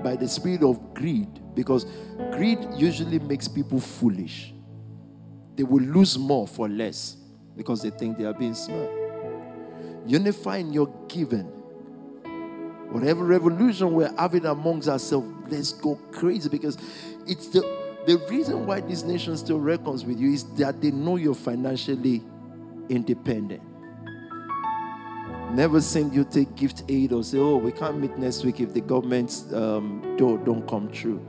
[0.04, 1.86] by the spirit of greed because
[2.32, 4.54] greed usually makes people foolish.
[5.56, 7.18] They will lose more for less
[7.56, 9.05] because they think they are being smart.
[10.06, 11.52] Unify in your giving
[12.96, 16.78] whatever revolution we're having amongst ourselves, let's go crazy because
[17.28, 17.62] it's the
[18.06, 22.22] the reason why this nation still reckons with you is that they know you're financially
[22.88, 23.64] independent.
[25.54, 28.74] Never seen you take gift aid or say, "Oh, we can't meet next week if
[28.74, 31.20] the government's um, door don't come true."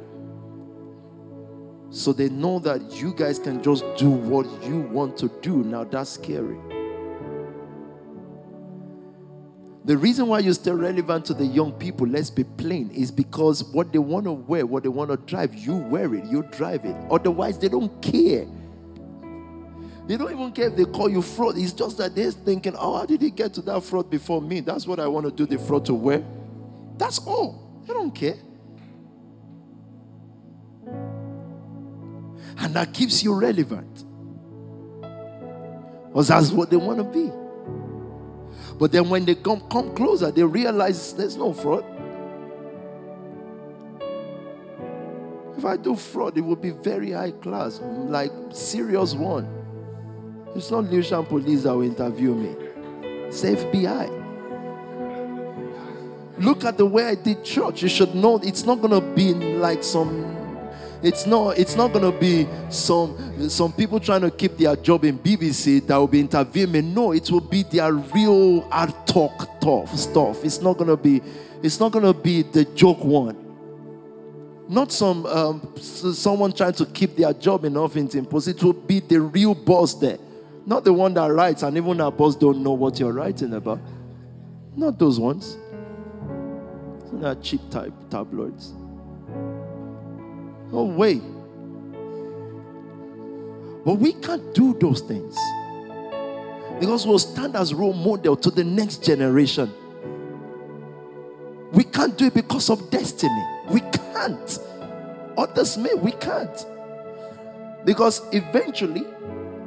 [1.91, 5.65] So they know that you guys can just do what you want to do.
[5.65, 6.59] Now that's scary.
[9.87, 13.63] The reason why you stay relevant to the young people, let's be plain, is because
[13.63, 16.85] what they want to wear, what they want to drive, you wear it, you drive
[16.85, 16.97] it.
[17.09, 18.49] Otherwise, they don't care.
[20.09, 21.57] They don't even care if they call you fraud.
[21.57, 24.59] It's just that they're thinking, oh, how did he get to that fraud before me?
[24.59, 26.25] That's what I want to do the fraud to wear.
[26.99, 27.83] That's all.
[27.87, 28.39] They don't care.
[32.59, 34.05] And that keeps you relevant.
[36.09, 37.46] Because that's what they want to be.
[38.79, 41.85] But then when they come, come closer, they realize there's no fraud.
[45.57, 49.49] If I do fraud, it will be very high class, like serious one.
[50.55, 52.55] It's not Lucian police that will interview me.
[53.29, 54.25] It's FBI.
[56.39, 57.83] Look at the way I did church.
[57.83, 60.36] You should know it's not gonna be like some
[61.03, 65.19] it's not it's not gonna be some some people trying to keep their job in
[65.19, 66.95] BBC that will be interviewing.
[66.95, 70.45] No, it will be their real hard talk tough stuff.
[70.45, 71.23] It's not gonna be
[71.63, 73.37] it's not gonna be the joke one.
[74.69, 78.49] Not some um, someone trying to keep their job in Huffington Post.
[78.49, 80.19] It will be the real boss there,
[80.65, 83.81] not the one that writes and even our boss don't know what you're writing about.
[84.75, 85.57] Not those ones.
[87.13, 88.75] Not cheap type tabloids.
[90.73, 91.21] No way.
[93.85, 95.37] But we can't do those things
[96.81, 99.73] because we'll stand as role model to the next generation.
[101.73, 103.45] We can't do it because of destiny.
[103.71, 104.59] We can't.
[105.39, 106.67] Others may, we can't.
[107.85, 109.07] Because eventually,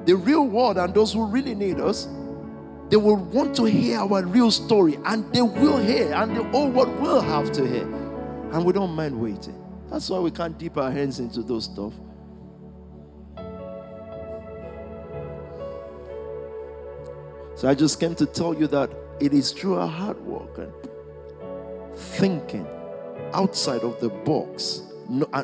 [0.05, 2.07] the real world and those who really need us
[2.89, 6.69] they will want to hear our real story, and they will hear, and the whole
[6.69, 7.83] world will have to hear.
[8.51, 9.68] And we don't mind waiting.
[9.89, 11.93] That's why we can't dip our hands into those stuff.
[17.55, 20.71] So I just came to tell you that it is through our hard work and
[21.93, 22.65] thinking
[23.33, 25.43] outside of the box and, uh,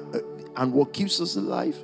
[0.55, 1.77] and what keeps us alive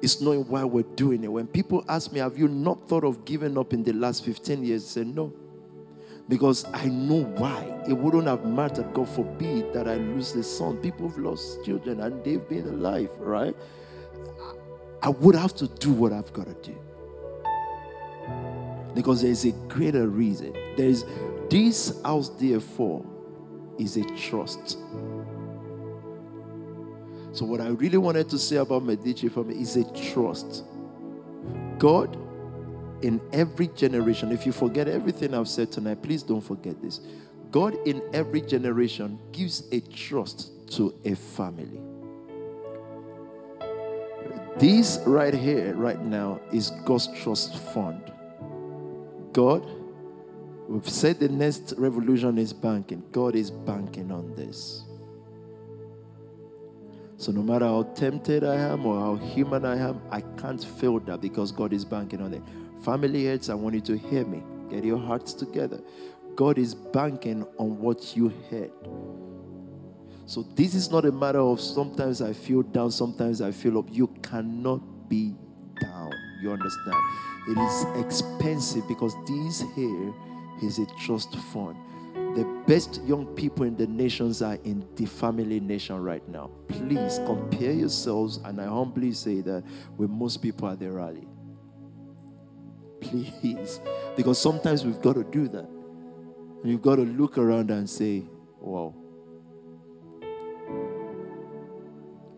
[0.00, 1.28] is knowing why we're doing it.
[1.28, 4.64] When people ask me, Have you not thought of giving up in the last 15
[4.64, 4.84] years?
[4.84, 5.32] I say, No.
[6.28, 7.74] Because I know why.
[7.88, 10.76] It wouldn't have mattered, God forbid, that I lose the son.
[10.76, 13.56] People have lost children and they've been alive, right?
[15.02, 16.76] I would have to do what I've got to do.
[18.94, 20.52] Because there's a greater reason.
[20.76, 21.04] There's
[21.48, 23.04] this house, therefore,
[23.78, 24.78] is a trust.
[27.32, 30.64] So, what I really wanted to say about Medici for me is a trust.
[31.78, 32.16] God,
[33.02, 37.00] in every generation, if you forget everything I've said tonight, please don't forget this.
[37.50, 41.80] God, in every generation, gives a trust to a family.
[44.58, 48.12] This right here, right now, is God's trust fund.
[49.32, 49.64] God,
[50.68, 53.04] we've said the next revolution is banking.
[53.12, 54.82] God is banking on this.
[57.16, 61.00] So no matter how tempted I am or how human I am, I can't fail
[61.00, 62.42] that because God is banking on it.
[62.84, 64.42] Family heads, I want you to hear me.
[64.70, 65.80] Get your hearts together.
[66.36, 68.70] God is banking on what you heard.
[70.26, 73.86] So this is not a matter of sometimes I feel down, sometimes I feel up.
[73.90, 75.34] You cannot be
[75.80, 76.12] down.
[76.42, 76.96] You understand?
[77.48, 80.14] It is expensive because this here
[80.62, 81.76] is a trust fund
[82.38, 86.50] the best young people in the nations are in the family nation right now.
[86.68, 89.64] Please compare yourselves, and I humbly say that
[89.96, 91.27] with most people at the rally.
[93.00, 93.80] Please.
[94.16, 95.68] Because sometimes we've got to do that.
[96.62, 98.24] And you've got to look around and say,
[98.60, 98.94] wow.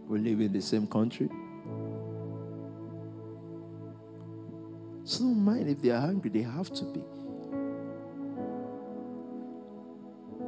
[0.07, 1.29] We live in the same country.
[5.05, 7.01] So don't mind if they are hungry, they have to be.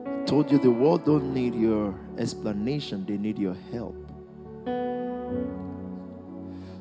[0.05, 4.02] I told you the world don't need your explanation, they need your help.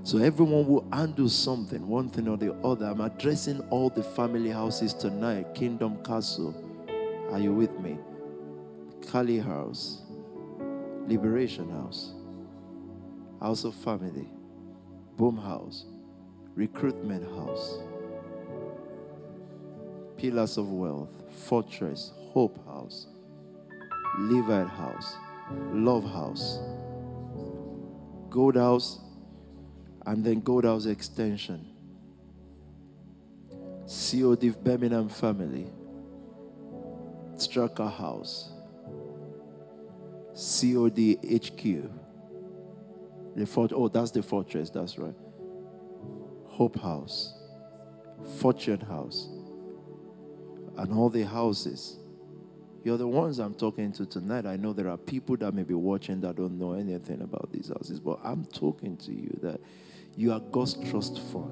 [0.03, 2.87] So everyone will undo something, one thing or the other.
[2.87, 5.53] I'm addressing all the family houses tonight.
[5.53, 6.55] Kingdom Castle.
[7.31, 7.97] Are you with me?
[9.11, 10.01] Kali House.
[11.07, 12.13] Liberation House.
[13.39, 14.29] House of Family.
[15.17, 15.85] Boom House.
[16.55, 17.79] Recruitment House.
[20.17, 21.09] Pillars of Wealth.
[21.47, 22.11] Fortress.
[22.33, 23.07] Hope House.
[24.17, 25.15] Levite house,
[25.71, 26.59] love house,
[28.29, 28.99] gold house,
[30.05, 31.67] and then gold house extension.
[33.87, 35.67] COD Birmingham family,
[37.35, 38.51] Strucker house,
[40.33, 41.91] COD HQ.
[43.35, 45.15] The fort, oh, that's the fortress, that's right.
[46.45, 47.33] Hope House,
[48.39, 49.29] Fortune House,
[50.77, 51.97] and all the houses
[52.83, 54.45] you're the ones I'm talking to tonight.
[54.45, 57.67] I know there are people that may be watching that don't know anything about these
[57.67, 59.61] houses, but I'm talking to you that
[60.15, 61.51] you are God's trust fund.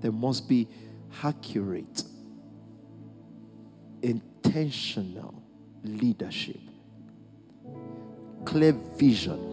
[0.00, 0.68] There must be
[1.22, 2.02] accurate,
[4.02, 5.42] intentional
[5.84, 6.60] leadership,
[8.44, 9.48] clear vision.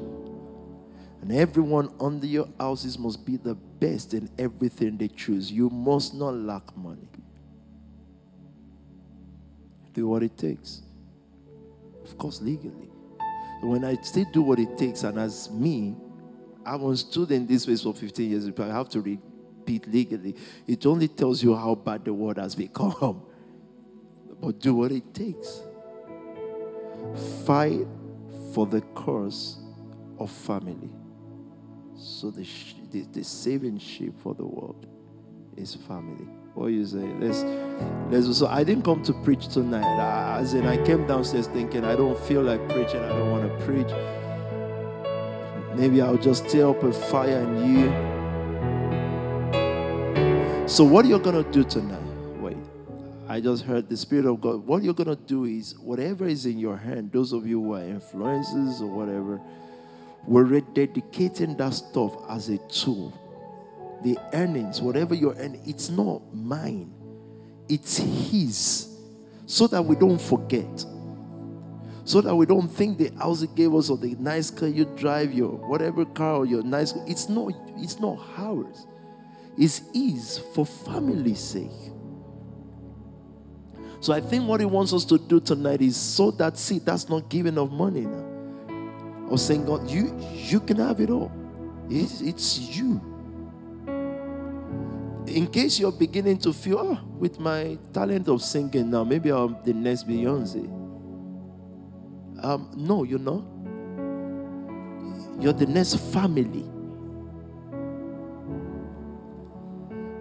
[1.21, 5.51] And everyone under your houses must be the best in everything they choose.
[5.51, 7.09] You must not lack money.
[9.93, 10.81] Do what it takes.
[12.05, 12.89] Of course, legally.
[13.61, 15.95] When I still do what it takes, and as me,
[16.69, 20.35] I was stood in this place for 15 years, I have to repeat legally.
[20.67, 23.23] It only tells you how bad the world has become.
[24.41, 25.63] But do what it takes.
[27.45, 27.85] Fight
[28.53, 29.57] for the cause
[30.17, 30.91] of family.
[31.97, 32.47] So the,
[32.91, 34.85] the, the saving ship for the world
[35.57, 36.25] is family.
[36.53, 37.09] What you say?
[37.19, 37.43] Let's
[38.09, 38.37] let's.
[38.37, 39.83] So I didn't come to preach tonight.
[39.83, 43.03] I, as in, I came downstairs thinking I don't feel like preaching.
[43.03, 44.18] I don't want to preach.
[45.80, 47.89] Maybe I'll just stir up a fire in you.
[50.68, 52.03] So what you're gonna do tonight?
[52.39, 52.57] Wait,
[53.27, 54.68] I just heard the Spirit of God.
[54.68, 57.11] What you're gonna do is whatever is in your hand.
[57.11, 59.39] Those of you who are influencers or whatever,
[60.27, 63.14] we're rededicating that stuff as a tool
[64.03, 66.91] the earnings, whatever you're earning, it's not mine,
[67.68, 68.88] it's His.
[69.45, 70.85] So that we don't forget.
[72.10, 74.86] So that we don't think the house He gave us or the nice car you
[74.86, 78.88] drive, your whatever car or your nice, it's not, it's not ours.
[79.56, 81.69] It's His for family's sake.
[83.99, 87.10] So I think what He wants us to do tonight is so that see, that's
[87.10, 88.26] not giving of money now.
[89.30, 91.31] Or saying, God, you you can have it all.
[91.91, 92.99] It's, it's you
[95.27, 99.57] in case you're beginning to feel, oh, with my talent of singing now, maybe I'm
[99.64, 100.78] the next Beyonce.
[102.43, 103.45] Um, no, you know.
[105.39, 106.65] You're the next family.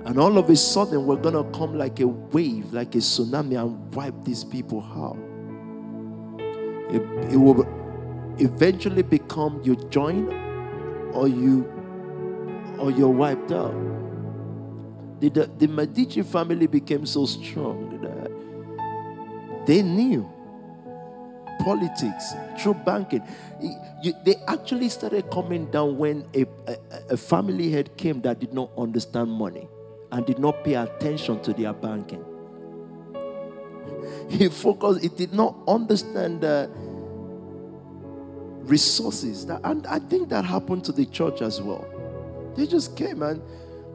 [0.05, 3.61] And all of a sudden, we're going to come like a wave, like a tsunami,
[3.61, 5.19] and wipe these people out.
[6.95, 7.67] It, it will
[8.39, 10.33] eventually become you join
[11.13, 11.71] or you
[12.79, 13.75] or you're wiped out
[15.21, 20.31] the, the, the Medici family became so strong that they knew
[21.69, 23.23] politics through banking.
[24.25, 26.77] They actually started coming down when a, a,
[27.11, 29.69] a, family head came that did not understand money
[30.11, 32.25] and did not pay attention to their banking.
[34.31, 36.71] He focused, he did not understand the
[38.63, 39.45] resources.
[39.45, 41.85] That, and I think that happened to the church as well.
[42.57, 43.43] They just came and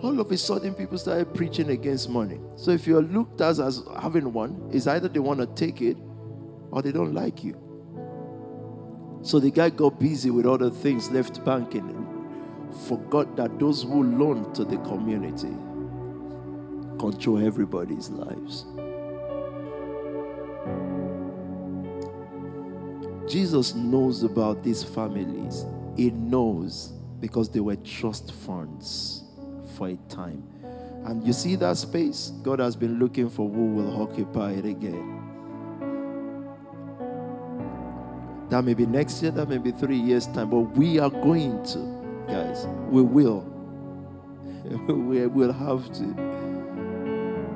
[0.04, 2.40] all of a sudden people started preaching against money.
[2.56, 5.98] So if you're looked at as having one, it's either they want to take it
[6.70, 7.63] or they don't like you.
[9.24, 11.88] So the guy got busy with other things, left banking,
[12.88, 15.56] forgot that those who loan to the community
[17.00, 18.66] control everybody's lives.
[23.32, 25.66] Jesus knows about these families.
[25.96, 26.92] He knows
[27.22, 29.24] because they were trust funds
[29.78, 30.44] for a time.
[31.06, 32.34] And you see that space?
[32.44, 35.23] God has been looking for who will occupy it again.
[38.54, 41.64] That may be next year, that may be three years' time, but we are going
[41.64, 41.80] to,
[42.32, 42.68] guys.
[42.88, 43.40] We will.
[44.88, 46.04] we will have to.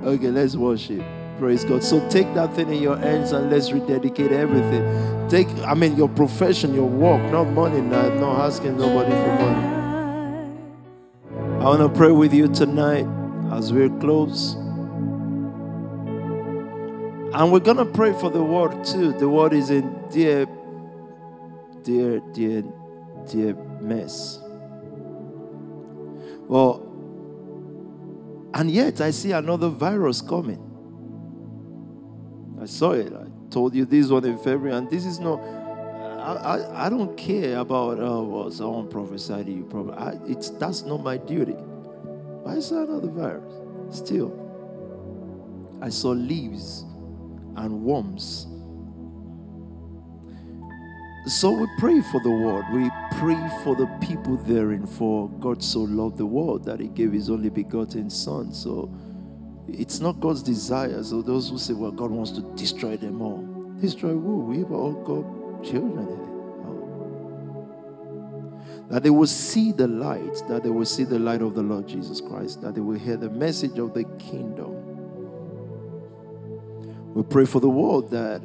[0.03, 1.06] Okay, let's worship.
[1.38, 1.84] Praise God.
[1.84, 5.30] So take that thing in your hands and let's rededicate everything.
[5.30, 9.68] Take, I mean, your profession, your work, not money, not, not asking nobody for money.
[11.61, 13.06] I want to pray with you tonight
[13.53, 14.56] as we're close.
[17.36, 19.14] And we're going to pray for the word too.
[19.14, 20.48] The word is in dear,
[21.88, 22.64] dear, dear,
[23.32, 24.40] dear mess.
[26.50, 26.84] Well,
[28.54, 30.62] and yet I see another virus coming.
[32.62, 33.14] I saw it.
[33.14, 37.16] I told you this one in February, and this is not I, I, I don't
[37.16, 39.64] care about uh, well, someone prophesied you.
[39.64, 41.56] Probably, I, it's that's not my duty.
[42.46, 43.98] I saw another virus.
[43.98, 44.34] Still,
[45.82, 46.84] I saw leaves
[47.56, 48.48] and worms.
[51.28, 52.64] So we pray for the world.
[52.72, 52.90] We
[53.20, 54.88] pray for the people therein.
[54.88, 58.54] For God so loved the world that He gave His only begotten Son.
[58.54, 58.90] So
[59.68, 61.04] it's not God's desire.
[61.04, 63.45] So those who say, "Well, God wants to destroy them all,"
[63.82, 64.40] destroy who?
[64.40, 65.26] We have all God
[65.66, 66.18] children here.
[66.66, 67.68] Oh.
[68.90, 71.88] That they will see the light, that they will see the light of the Lord
[71.88, 74.74] Jesus Christ, that they will hear the message of the kingdom.
[77.14, 78.41] We pray for the world that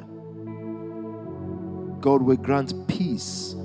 [2.03, 3.55] God will grant peace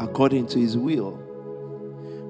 [0.00, 1.12] according to his will.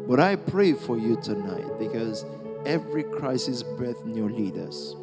[0.07, 2.27] But I pray for you tonight because
[2.67, 4.95] every crisis birth new leaders.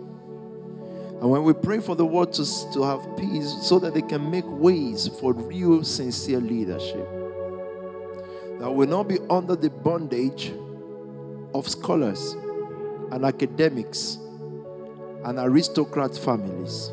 [1.19, 4.29] And when we pray for the world to, to have peace so that they can
[4.29, 7.09] make ways for real, sincere leadership,
[8.59, 10.53] that will not be under the bondage
[11.55, 12.33] of scholars
[13.11, 14.19] and academics
[15.25, 16.91] and aristocrat families.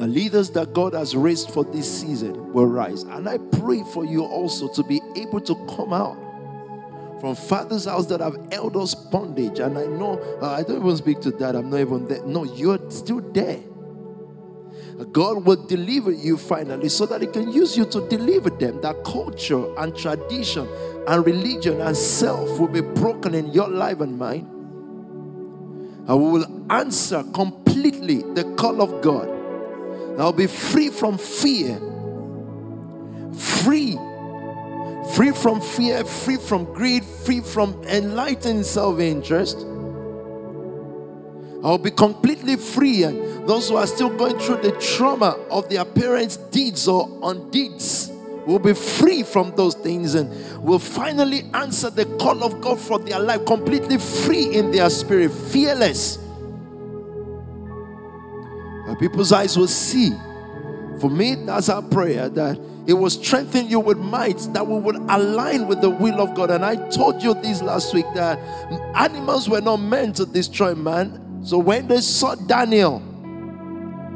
[0.00, 3.02] The leaders that God has raised for this season will rise.
[3.02, 6.16] And I pray for you also to be able to come out
[7.20, 9.58] from father's house that have held us bondage.
[9.58, 11.54] And I know, uh, I don't even speak to that.
[11.54, 12.24] I'm not even there.
[12.24, 13.60] No, you're still there.
[15.12, 18.80] God will deliver you finally so that He can use you to deliver them.
[18.80, 20.66] That culture and tradition
[21.08, 24.48] and religion and self will be broken in your life and mine.
[26.08, 29.39] And we will answer completely the call of God.
[30.18, 31.78] I'll be free from fear.
[33.34, 33.98] Free.
[35.14, 39.66] Free from fear, free from greed, free from enlightened self interest.
[41.62, 43.02] I'll be completely free.
[43.02, 48.10] And those who are still going through the trauma of their parents' deeds or undeeds
[48.46, 50.30] will be free from those things and
[50.62, 55.30] will finally answer the call of God for their life, completely free in their spirit,
[55.30, 56.18] fearless.
[58.98, 60.12] People's eyes will see.
[61.00, 64.96] For me, that's our prayer that it will strengthen you with might that we would
[64.96, 66.50] align with the will of God.
[66.50, 68.38] And I told you this last week that
[68.96, 73.02] animals were not meant to destroy man, so when they saw Daniel,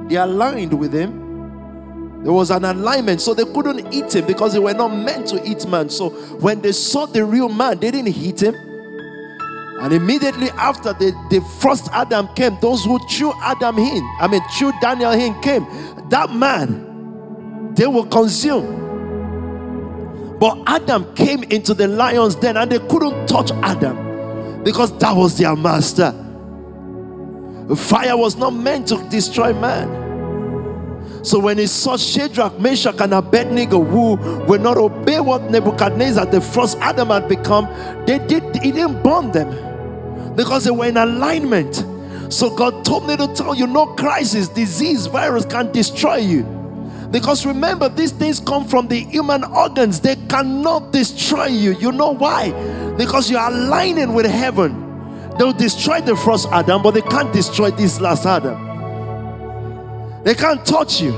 [0.09, 1.23] they aligned with him.
[2.23, 5.43] There was an alignment, so they couldn't eat him because they were not meant to
[5.49, 5.89] eat man.
[5.91, 6.11] So
[6.41, 8.55] when they saw the real man, they didn't eat him.
[9.81, 14.41] And immediately after the, the first Adam came, those who threw Adam in, I mean,
[14.57, 15.67] threw Daniel in came,
[16.11, 18.83] that man, they were consumed.
[20.39, 25.39] But Adam came into the lion's den and they couldn't touch Adam because that was
[25.39, 26.13] their master.
[27.77, 30.04] Fire was not meant to destroy man.
[31.25, 36.41] So when he saw Shadrach, Meshach, and Abednego who would not obey what Nebuchadnezzar, the
[36.41, 37.65] first Adam, had become,
[38.05, 41.83] they did he didn't burn them because they were in alignment.
[42.29, 46.43] So God told me to tell you, no crisis, disease, virus can destroy you.
[47.11, 51.75] Because remember, these things come from the human organs, they cannot destroy you.
[51.79, 52.51] You know why?
[52.99, 55.31] Because you're aligning with heaven.
[55.39, 58.74] They'll destroy the first Adam, but they can't destroy this last Adam.
[60.25, 61.13] They can't touch you.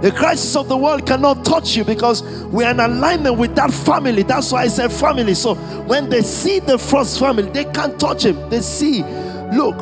[0.00, 3.72] The crisis of the world cannot touch you because we are in alignment with that
[3.72, 4.22] family.
[4.22, 5.34] That's why I said family.
[5.34, 5.54] So
[5.84, 8.50] when they see the first family, they can't touch him.
[8.50, 9.02] They see,
[9.52, 9.76] look,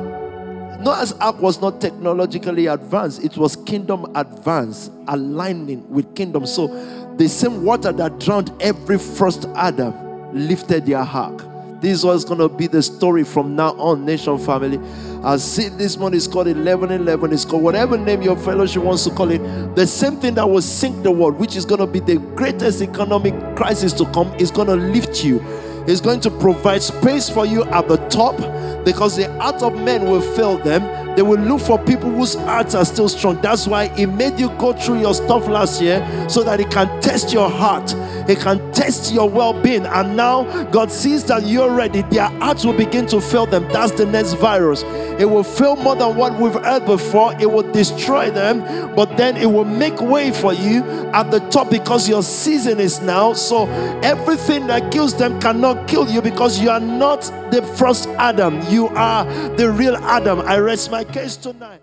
[0.80, 6.46] Noah's Ark was not technologically advanced, it was kingdom advanced, aligning with kingdom.
[6.46, 6.68] So
[7.16, 9.94] the same water that drowned every first Adam
[10.32, 11.49] lifted their ark.
[11.80, 14.78] This was going to be the story from now on, Nation Family.
[15.24, 17.32] I see this one is called 1111.
[17.32, 19.38] It's called whatever name your fellowship wants to call it.
[19.74, 22.82] The same thing that will sink the world, which is going to be the greatest
[22.82, 25.42] economic crisis to come, is going to lift you.
[25.86, 28.38] It's going to provide space for you at the top
[28.84, 30.82] because the heart of men will fail them
[31.16, 33.40] they will look for people whose hearts are still strong.
[33.40, 37.00] That's why He made you go through your stuff last year so that He can
[37.02, 37.90] test your heart,
[38.28, 39.86] He can test your well being.
[39.86, 43.68] And now God sees that you're ready, their hearts will begin to fail them.
[43.72, 44.82] That's the next virus.
[45.20, 49.36] It will fail more than what we've heard before, it will destroy them, but then
[49.36, 50.82] it will make way for you
[51.12, 53.32] at the top because your season is now.
[53.32, 53.66] So
[54.02, 58.88] everything that kills them cannot kill you because you are not the first Adam, you
[58.88, 59.24] are
[59.56, 60.40] the real Adam.
[60.40, 61.82] I rest my case tonight.